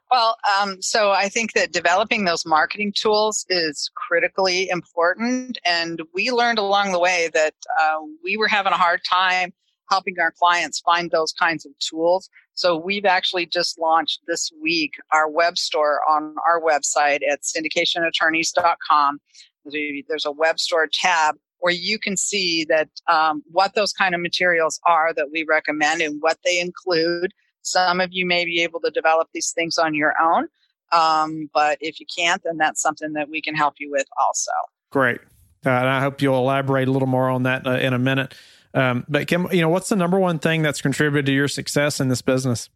well, 0.10 0.38
um, 0.62 0.81
so 0.81 1.12
I 1.12 1.27
think 1.27 1.53
that 1.53 1.73
developing 1.73 2.23
those 2.23 2.45
marketing 2.45 2.93
tools 2.95 3.45
is 3.49 3.91
critically 3.95 4.69
important. 4.69 5.57
And 5.65 6.01
we 6.13 6.31
learned 6.31 6.60
along 6.60 6.93
the 6.93 6.99
way 6.99 7.29
that 7.33 7.53
uh, 7.81 7.97
we 8.23 8.38
were 8.38 8.47
having 8.47 8.71
a 8.71 8.77
hard 8.77 9.01
time 9.03 9.51
helping 9.89 10.15
our 10.19 10.31
clients 10.31 10.79
find 10.79 11.12
those 11.12 11.33
kinds 11.33 11.65
of 11.65 11.71
tools. 11.79 12.29
So 12.58 12.76
we've 12.76 13.06
actually 13.06 13.46
just 13.46 13.78
launched 13.78 14.22
this 14.26 14.52
week 14.63 14.96
our 15.13 15.30
web 15.30 15.60
store 15.60 16.00
on 16.10 16.34
our 16.48 16.60
website 16.60 17.20
at 17.30 17.43
syndicationattorneys.com. 17.43 19.20
There's 19.63 20.26
a 20.26 20.32
web 20.32 20.60
store 20.60 20.89
tab 20.91 21.36
where 21.60 21.74
you 21.74 22.00
can 22.00 22.17
see 22.17 22.65
that 22.65 22.89
um, 23.08 23.43
what 23.52 23.76
those 23.76 23.93
kind 23.93 24.15
of 24.15 24.22
materials 24.22 24.80
are 24.88 25.13
that 25.13 25.30
we 25.32 25.46
recommend 25.48 26.02
and 26.02 26.20
what 26.20 26.39
they 26.43 26.60
include 26.60 27.32
some 27.62 28.02
of 28.02 28.10
you 28.12 28.26
may 28.26 28.43
be 28.43 28.63
able 28.63 28.80
to 28.80 28.89
develop 28.89 29.28
these 29.36 29.52
things 29.52 29.78
on 29.78 29.93
your 29.93 30.15
own. 30.20 30.48
Um, 30.91 31.52
but 31.54 31.78
if 31.80 32.00
you 32.00 32.08
can't, 32.17 32.41
then 32.43 32.58
that's 32.58 32.82
something 32.82 33.13
that 33.13 33.30
we 33.30 33.39
can 33.39 33.54
help 33.54 33.76
you 33.78 33.91
with 33.91 34.08
also. 34.20 34.52
Great. 34.89 35.20
Uh, 35.63 35.70
and 35.70 35.89
I 35.89 36.02
hope 36.02 36.24
you'll 36.24 36.38
elaborate 36.38 36.88
a 36.88 36.91
little 36.91 37.08
more 37.08 37.30
on 37.30 37.43
that 37.43 37.67
uh, 37.67 37.72
in 37.72 37.93
a 37.93 38.00
minute. 38.00 38.34
Um, 38.77 39.05
but 39.09 39.27
Kim, 39.27 39.47
you 39.51 39.61
know, 39.61 39.69
what's 39.69 39.89
the 39.89 39.95
number 39.95 40.19
one 40.19 40.37
thing 40.37 40.61
that's 40.61 40.81
contributed 40.81 41.25
to 41.25 41.31
your 41.31 41.47
success 41.47 41.99
in 41.99 42.09
this 42.09 42.21
business? 42.21 42.69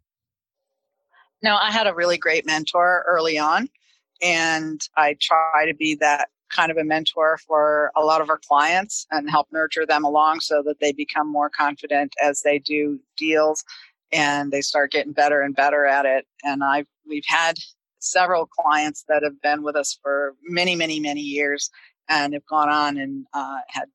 No, 1.44 1.56
I 1.56 1.70
had 1.70 1.86
a 1.86 1.94
really 1.94 2.18
great 2.18 2.44
mentor 2.44 3.06
early 3.08 3.38
on, 3.38 3.70
and 4.20 4.82
I 4.98 5.16
try 5.22 5.66
to 5.68 5.76
be 5.76 5.94
that 5.96 6.30
kind 6.50 6.72
of 6.72 6.78
a 6.78 6.84
mentor 6.84 7.38
for 7.48 7.92
a 7.96 8.02
lot 8.02 8.20
of 8.20 8.32
our 8.32 8.40
clients 8.40 9.06
and 9.12 9.30
help 9.30 9.48
nurture 9.52 9.86
them 9.86 10.04
along 10.04 10.40
so 10.40 10.64
that 10.64 10.80
they 10.80 10.92
become 10.92 11.32
more 11.32 11.52
confident 11.52 12.16
as 12.22 12.42
they 12.42 12.58
do 12.58 13.00
deals 13.16 13.64
and 14.12 14.52
they 14.52 14.62
start 14.62 14.92
getting 14.92 15.14
better 15.14 15.42
and 15.42 15.56
better 15.56 15.86
at 15.86 16.08
it. 16.08 16.26
And 16.44 16.64
I've 16.64 16.88
we've 17.08 17.24
had 17.28 17.58
several 18.00 18.48
clients 18.48 19.06
that 19.08 19.22
have 19.22 19.40
been 19.44 19.62
with 19.62 19.76
us 19.76 20.00
for 20.02 20.34
many, 20.44 20.76
many, 20.76 21.00
many 21.00 21.22
years 21.22 21.70
and 22.10 22.34
have 22.34 22.46
gone 22.48 22.70
on 22.70 22.98
and 22.98 23.26
uh, 23.34 23.60
had 23.68 23.88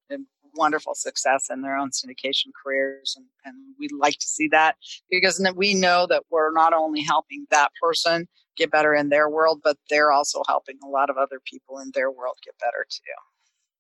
wonderful 0.57 0.95
success 0.95 1.49
in 1.51 1.63
their 1.63 1.77
own 1.77 1.91
syndication 1.91 2.49
careers. 2.63 3.15
And, 3.17 3.27
and 3.45 3.55
we 3.79 3.89
like 3.89 4.19
to 4.19 4.27
see 4.27 4.49
that 4.49 4.77
because 5.11 5.45
we 5.55 5.75
know 5.75 6.07
that 6.09 6.25
we're 6.31 6.53
not 6.53 6.73
only 6.73 7.03
helping 7.03 7.47
that 7.51 7.71
person 7.81 8.29
get 8.57 8.71
better 8.71 8.95
in 8.95 9.11
their 9.11 9.29
world, 9.29 9.61
but 9.63 9.77
they're 9.91 10.13
also 10.13 10.43
helping 10.49 10.77
a 10.85 10.89
lot 10.89 11.11
of 11.11 11.17
other 11.17 11.41
people 11.45 11.79
in 11.79 11.91
their 11.95 12.11
world 12.11 12.37
get 12.45 12.59
better 12.59 12.87
too. 12.89 13.01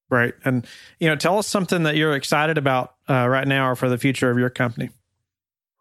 Right. 0.08 0.34
And, 0.44 0.66
you 1.00 1.08
know, 1.08 1.16
tell 1.16 1.38
us 1.38 1.48
something 1.48 1.82
that 1.82 1.96
you're 1.96 2.14
excited 2.14 2.58
about 2.58 2.94
uh, 3.08 3.26
right 3.28 3.48
now 3.48 3.70
or 3.70 3.74
for 3.74 3.88
the 3.88 3.98
future 3.98 4.30
of 4.30 4.38
your 4.38 4.50
company. 4.50 4.90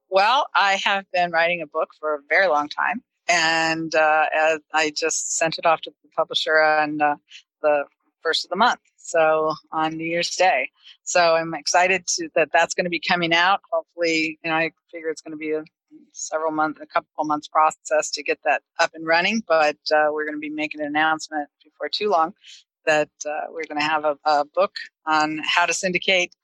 Well, 0.10 0.48
I 0.56 0.80
have 0.84 1.06
been 1.12 1.32
writing 1.32 1.62
a 1.62 1.68
book 1.68 1.90
for 2.00 2.16
a 2.16 2.20
very 2.30 2.48
long 2.48 2.70
time, 2.70 3.04
and 3.28 3.94
uh, 3.94 4.26
I 4.74 4.94
just 4.96 5.38
sent 5.38 5.58
it 5.58 5.66
off 5.66 5.82
to 5.82 5.92
the 6.04 6.10
publisher 6.16 6.60
on 6.60 7.02
uh, 7.02 7.16
the 7.62 7.84
first 8.24 8.46
of 8.46 8.50
the 8.50 8.56
month, 8.56 8.80
so 9.06 9.54
on 9.72 9.96
New 9.96 10.06
Year's 10.06 10.36
Day. 10.36 10.70
So 11.04 11.36
I'm 11.36 11.54
excited 11.54 12.08
to, 12.08 12.30
that 12.36 12.50
that's 12.52 12.74
going 12.74 12.86
to 12.86 12.90
be 12.90 13.00
coming 13.00 13.34
out. 13.34 13.62
Hopefully, 13.72 14.40
you 14.44 14.50
know, 14.50 14.56
I 14.56 14.72
figure 14.92 15.10
it's 15.10 15.22
going 15.22 15.34
to 15.34 15.38
be 15.38 15.52
a 15.52 15.64
several 16.12 16.52
month, 16.52 16.80
a 16.82 16.86
couple 16.88 17.24
months 17.24 17.48
process 17.48 18.10
to 18.12 18.24
get 18.24 18.40
that 18.46 18.64
up 18.80 18.92
and 18.94 19.06
running, 19.06 19.44
but 19.48 19.78
uh, 19.94 20.08
we're 20.12 20.26
going 20.26 20.36
to 20.36 20.40
be 20.40 20.50
making 20.50 20.82
an 20.82 20.88
announcement 20.88 21.48
before 21.64 21.90
too 21.90 22.10
long 22.10 22.34
that 22.86 23.10
uh, 23.26 23.46
we're 23.50 23.66
going 23.68 23.80
to 23.80 23.86
have 23.86 24.06
a, 24.06 24.18
a, 24.26 24.46
book 24.54 24.74
on 25.08 25.42
how 25.44 25.66
to 25.66 25.74
syndicate 25.74 26.36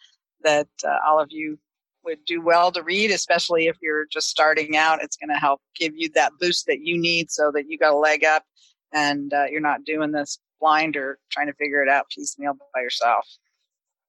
that 0.43 0.67
uh, 0.83 0.97
all 1.07 1.19
of 1.19 1.27
you 1.31 1.57
would 2.03 2.17
do 2.25 2.41
well 2.41 2.71
to 2.71 2.81
read, 2.81 3.11
especially 3.11 3.67
if 3.67 3.77
you're 3.81 4.05
just 4.05 4.27
starting 4.27 4.75
out. 4.75 5.03
It's 5.03 5.17
going 5.17 5.29
to 5.29 5.39
help 5.39 5.61
give 5.75 5.93
you 5.95 6.09
that 6.15 6.31
boost 6.39 6.65
that 6.65 6.81
you 6.81 6.97
need 6.97 7.29
so 7.29 7.51
that 7.53 7.69
you 7.69 7.77
got 7.77 7.93
a 7.93 7.97
leg 7.97 8.23
up 8.23 8.43
and 8.91 9.31
uh, 9.33 9.45
you're 9.51 9.61
not 9.61 9.83
doing 9.83 10.11
this 10.11 10.39
blind 10.61 10.95
or 10.95 11.19
trying 11.29 11.47
to 11.47 11.53
figure 11.53 11.83
it 11.83 11.89
out 11.89 12.09
piecemeal 12.09 12.53
by 12.73 12.81
yourself. 12.81 13.25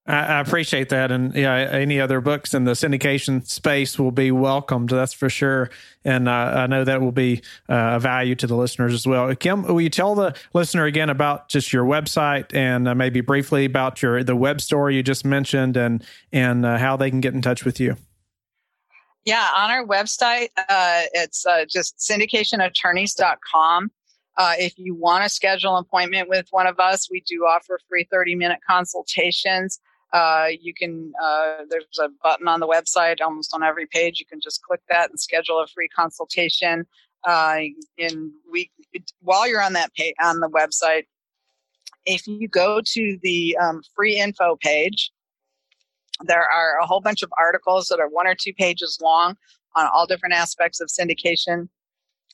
I, 0.05 0.41
appreciate 0.41 0.89
that, 0.89 1.13
and 1.13 1.33
yeah, 1.33 1.55
any 1.55 2.01
other 2.01 2.21
books 2.21 2.55
in 2.55 2.65
the 2.65 2.73
syndication 2.73 3.47
space 3.47 4.01
will 4.01 4.11
be 4.11 4.33
welcomed. 4.33 4.91
That's 4.91 5.13
for 5.13 5.31
sure, 5.31 5.71
and 6.05 6.29
uh, 6.29 6.33
I 6.33 6.67
know 6.67 6.83
that 6.83 7.01
will 7.01 7.13
be 7.13 7.43
uh, 7.69 7.93
a 7.95 8.01
value 8.01 8.35
to 8.35 8.49
the 8.49 8.57
listeners 8.57 8.95
as 8.95 9.07
well. 9.07 9.33
Kim, 9.37 9.63
will 9.63 9.81
you 9.81 9.91
tell 9.91 10.17
the 10.17 10.35
listener 10.55 10.87
again 10.87 11.09
about 11.09 11.49
just 11.49 11.73
your 11.73 11.85
website 11.85 12.53
and 12.53 12.89
uh, 12.89 12.97
maybe 12.97 13.21
briefly 13.21 13.65
about 13.65 14.03
your 14.03 14.25
the 14.25 14.35
web 14.35 14.61
store 14.61 14.91
you 14.91 15.05
just 15.05 15.25
mentioned, 15.25 15.77
and 15.77 16.05
and 16.33 16.67
uh, 16.67 16.79
how 16.79 16.97
they 16.97 17.09
can 17.09 17.21
get 17.21 17.33
in 17.33 17.41
touch 17.41 17.65
with 17.65 17.79
you? 17.79 17.97
Yeah, 19.25 19.49
on 19.57 19.71
our 19.71 19.87
website, 19.87 20.49
uh, 20.57 21.03
it's 21.13 21.47
uh, 21.47 21.65
just 21.69 21.99
syndicationattorneys.com. 21.99 23.93
Uh, 24.37 24.55
if 24.59 24.79
you 24.79 24.95
want 24.95 25.23
to 25.23 25.29
schedule 25.29 25.77
an 25.77 25.83
appointment 25.83 26.29
with 26.29 26.47
one 26.51 26.67
of 26.67 26.79
us, 26.81 27.11
we 27.11 27.21
do 27.27 27.45
offer 27.45 27.79
free 27.89 28.07
30 28.11 28.35
minute 28.35 28.61
consultations. 28.67 29.81
Uh, 30.13 30.49
you 30.61 30.75
can, 30.75 31.13
uh, 31.23 31.57
there's 31.69 31.99
a 32.01 32.09
button 32.23 32.49
on 32.49 32.61
the 32.61 32.67
website 32.67 33.21
almost 33.21 33.55
on 33.55 33.63
every 33.63 33.87
page. 33.87 34.21
You 34.21 34.27
can 34.27 34.41
just 34.41 34.63
click 34.63 34.81
that 34.91 35.11
and 35.11 35.19
schedule 35.19 35.61
a 35.61 35.67
free 35.67 35.89
consultation. 35.89 36.87
Uh, 37.25 37.61
and 37.99 38.31
we, 38.51 38.71
while 39.21 39.49
you're 39.49 39.63
on 39.63 39.75
that 39.75 39.95
page, 39.95 40.15
on 40.21 40.41
the 40.41 40.49
website, 40.49 41.05
if 42.05 42.27
you 42.27 42.49
go 42.49 42.81
to 42.85 43.19
the 43.23 43.57
um, 43.59 43.83
free 43.95 44.19
info 44.19 44.57
page, 44.61 45.13
there 46.25 46.43
are 46.43 46.79
a 46.81 46.87
whole 46.87 47.01
bunch 47.01 47.23
of 47.23 47.33
articles 47.39 47.89
that 47.89 48.01
are 48.01 48.09
one 48.09 48.27
or 48.27 48.35
two 48.35 48.53
pages 48.53 48.99
long 49.01 49.37
on 49.75 49.89
all 49.93 50.07
different 50.07 50.35
aspects 50.35 50.81
of 50.81 50.89
syndication 50.89 51.69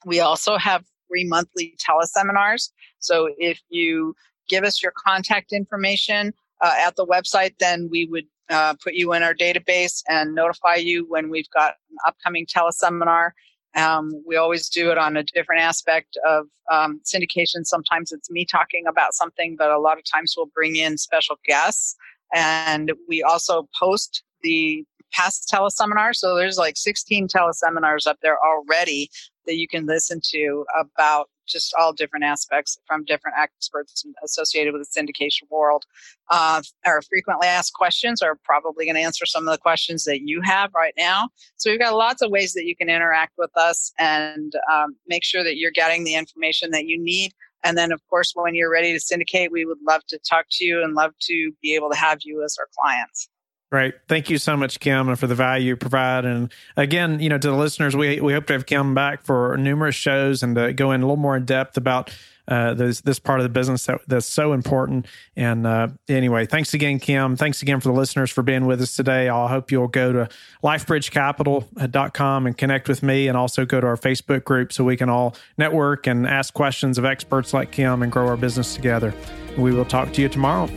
We 0.05 0.21
also 0.21 0.57
have 0.59 0.85
free 1.09 1.25
monthly 1.25 1.77
teleseminars. 1.79 2.71
So 2.99 3.29
if 3.39 3.61
you 3.69 4.15
give 4.49 4.65
us 4.65 4.83
your 4.83 4.93
contact 4.97 5.53
information 5.53 6.33
uh, 6.61 6.75
at 6.79 6.97
the 6.97 7.07
website, 7.07 7.55
then 7.59 7.89
we 7.91 8.07
would 8.07 8.27
uh, 8.51 8.75
put 8.83 8.95
you 8.95 9.13
in 9.13 9.23
our 9.23 9.35
database 9.35 10.03
and 10.09 10.35
notify 10.35 10.77
you 10.77 11.07
when 11.09 11.31
we've 11.31 11.51
got 11.51 11.75
an 11.91 11.97
upcoming 12.07 12.47
teleseminar. 12.47 13.31
Um, 13.77 14.11
we 14.27 14.37
always 14.37 14.69
do 14.69 14.91
it 14.91 14.99
on 14.99 15.17
a 15.17 15.23
different 15.23 15.61
aspect 15.61 16.17
of 16.27 16.47
um, 16.73 17.01
syndication. 17.05 17.65
Sometimes 17.65 18.13
it's 18.13 18.31
me 18.31 18.45
talking 18.45 18.85
about 18.89 19.15
something, 19.15 19.57
but 19.59 19.71
a 19.71 19.79
lot 19.79 19.99
of 19.99 20.05
times 20.11 20.35
we'll 20.37 20.51
bring 20.55 20.77
in 20.77 20.97
special 20.97 21.37
guests. 21.47 21.95
And 22.35 22.93
we 23.09 23.23
also 23.23 23.69
post 23.79 24.23
the 24.43 24.85
past 25.13 25.51
teleseminars. 25.53 26.17
So 26.17 26.37
there's 26.37 26.59
like 26.59 26.77
16 26.77 27.29
teleseminars 27.29 28.07
up 28.07 28.19
there 28.23 28.39
already 28.45 29.11
that 29.47 29.57
you 29.57 29.67
can 29.67 29.87
listen 29.87 30.21
to 30.31 30.65
about 30.79 31.29
just 31.49 31.75
all 31.79 31.93
different 31.93 32.25
aspects 32.25 32.79
from 32.87 33.05
different 33.05 33.37
experts 33.41 34.05
associated 34.23 34.73
with 34.73 34.87
the 34.87 35.01
syndication 35.01 35.51
world. 35.51 35.85
Uh, 36.31 36.63
our 36.87 37.03
frequently 37.03 37.49
asked 37.49 37.73
questions 37.73 38.23
are 38.23 38.39
probably 38.45 38.85
going 38.85 38.95
to 38.95 39.01
answer 39.01 39.27
some 39.27 39.49
of 39.49 39.53
the 39.53 39.59
questions 39.59 40.05
that 40.05 40.21
you 40.21 40.41
have 40.43 40.71
right 40.75 40.93
now. 40.97 41.29
So 41.57 41.71
we've 41.71 41.81
got 41.81 41.95
lots 41.95 42.23
of 42.23 42.31
ways 42.31 42.53
that 42.53 42.67
you 42.67 42.77
can 42.77 42.91
interact 42.91 43.33
with 43.39 43.51
us 43.57 43.93
and 43.99 44.53
um, 44.71 44.97
make 45.07 45.25
sure 45.25 45.43
that 45.43 45.57
you're 45.57 45.71
getting 45.71 46.05
the 46.05 46.15
information 46.15 46.71
that 46.73 46.87
you 46.87 47.03
need. 47.03 47.33
And 47.65 47.77
then, 47.77 47.91
of 47.91 48.01
course, 48.09 48.33
when 48.35 48.55
you're 48.55 48.71
ready 48.71 48.93
to 48.93 49.01
syndicate, 49.01 49.51
we 49.51 49.65
would 49.65 49.79
love 49.87 50.03
to 50.09 50.19
talk 50.19 50.47
to 50.53 50.65
you 50.65 50.83
and 50.85 50.95
love 50.95 51.13
to 51.23 51.53
be 51.61 51.75
able 51.75 51.91
to 51.91 51.97
have 51.97 52.21
you 52.23 52.45
as 52.45 52.57
our 52.59 52.69
clients. 52.79 53.29
Right. 53.71 53.93
Thank 54.09 54.31
you 54.31 54.39
so 54.39 54.57
much, 54.57 54.81
Kim, 54.81 55.11
and 55.11 55.19
for 55.19 55.27
the 55.27 55.35
value 55.35 55.69
you 55.69 55.77
provide. 55.77 56.25
And 56.25 56.51
again, 56.77 57.21
you 57.21 57.29
know, 57.29 57.37
to 57.37 57.49
the 57.49 57.57
listeners, 57.57 57.95
we 57.95 58.19
we 58.19 58.33
hope 58.33 58.47
to 58.47 58.55
have 58.55 58.65
Kim 58.65 58.95
back 58.95 59.25
for 59.25 59.59
numerous 59.59 59.95
shows 59.95 60.43
and 60.43 60.57
to 60.57 60.73
go 60.73 60.91
in 60.93 61.03
a 61.03 61.05
little 61.05 61.19
more 61.19 61.37
in 61.37 61.45
depth 61.45 61.77
about 61.77 62.11
uh, 62.49 62.73
this 62.73 63.03
this 63.03 63.19
part 63.19 63.41
of 63.41 63.45
the 63.45 63.51
business 63.51 63.85
that, 63.85 64.01
that's 64.07 64.25
so 64.25 64.55
important. 64.55 65.05
And 65.37 65.67
uh, 65.67 65.89
anyway, 66.09 66.47
thanks 66.47 66.73
again, 66.73 66.99
Kim. 66.99 67.37
Thanks 67.37 67.61
again 67.61 67.79
for 67.81 67.89
the 67.89 67.95
listeners 67.95 68.31
for 68.31 68.43
being 68.43 68.65
with 68.65 68.81
us 68.81 68.97
today. 68.97 69.29
I 69.29 69.49
hope 69.49 69.71
you'll 69.71 69.87
go 69.87 70.13
to 70.13 70.29
lifebridgecapital.com 70.65 72.47
and 72.47 72.57
connect 72.57 72.89
with 72.89 73.03
me, 73.03 73.29
and 73.29 73.37
also 73.37 73.67
go 73.67 73.83
to 73.83 73.87
our 73.87 73.99
Facebook 73.99 74.45
group 74.45 74.73
so 74.73 74.83
we 74.83 74.97
can 74.97 75.11
all 75.11 75.37
network 75.59 76.07
and 76.07 76.27
ask 76.27 76.55
questions 76.55 76.97
of 76.97 77.05
experts 77.05 77.53
like 77.53 77.71
Kim 77.71 78.03
and 78.03 78.11
grow 78.11 78.27
our 78.29 78.39
business 78.39 78.75
together. 78.75 79.13
We 79.59 79.73
will 79.73 79.85
talk 79.85 80.15
to 80.15 80.23
you 80.23 80.31
tomorrow. 80.31 80.69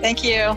Thank 0.00 0.24
you. 0.24 0.56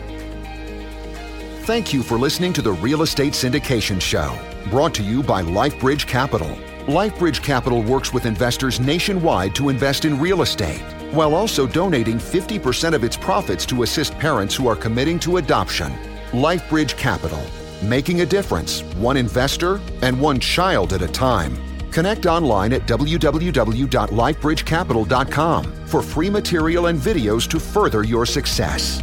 Thank 1.66 1.92
you 1.92 2.02
for 2.04 2.16
listening 2.16 2.52
to 2.52 2.62
the 2.62 2.70
Real 2.70 3.02
Estate 3.02 3.32
Syndication 3.32 4.00
Show, 4.00 4.38
brought 4.70 4.94
to 4.94 5.02
you 5.02 5.20
by 5.20 5.42
LifeBridge 5.42 6.06
Capital. 6.06 6.46
LifeBridge 6.86 7.42
Capital 7.42 7.82
works 7.82 8.12
with 8.12 8.24
investors 8.24 8.78
nationwide 8.78 9.52
to 9.56 9.68
invest 9.68 10.04
in 10.04 10.20
real 10.20 10.42
estate, 10.42 10.80
while 11.10 11.34
also 11.34 11.66
donating 11.66 12.18
50% 12.18 12.94
of 12.94 13.02
its 13.02 13.16
profits 13.16 13.66
to 13.66 13.82
assist 13.82 14.16
parents 14.16 14.54
who 14.54 14.68
are 14.68 14.76
committing 14.76 15.18
to 15.18 15.38
adoption. 15.38 15.92
LifeBridge 16.30 16.96
Capital, 16.96 17.42
making 17.82 18.20
a 18.20 18.26
difference, 18.26 18.82
one 18.94 19.16
investor 19.16 19.80
and 20.02 20.20
one 20.20 20.38
child 20.38 20.92
at 20.92 21.02
a 21.02 21.08
time. 21.08 21.58
Connect 21.90 22.26
online 22.26 22.72
at 22.74 22.86
www.lifebridgecapital.com 22.86 25.86
for 25.86 26.00
free 26.00 26.30
material 26.30 26.86
and 26.86 27.00
videos 27.00 27.50
to 27.50 27.58
further 27.58 28.04
your 28.04 28.24
success. 28.24 29.02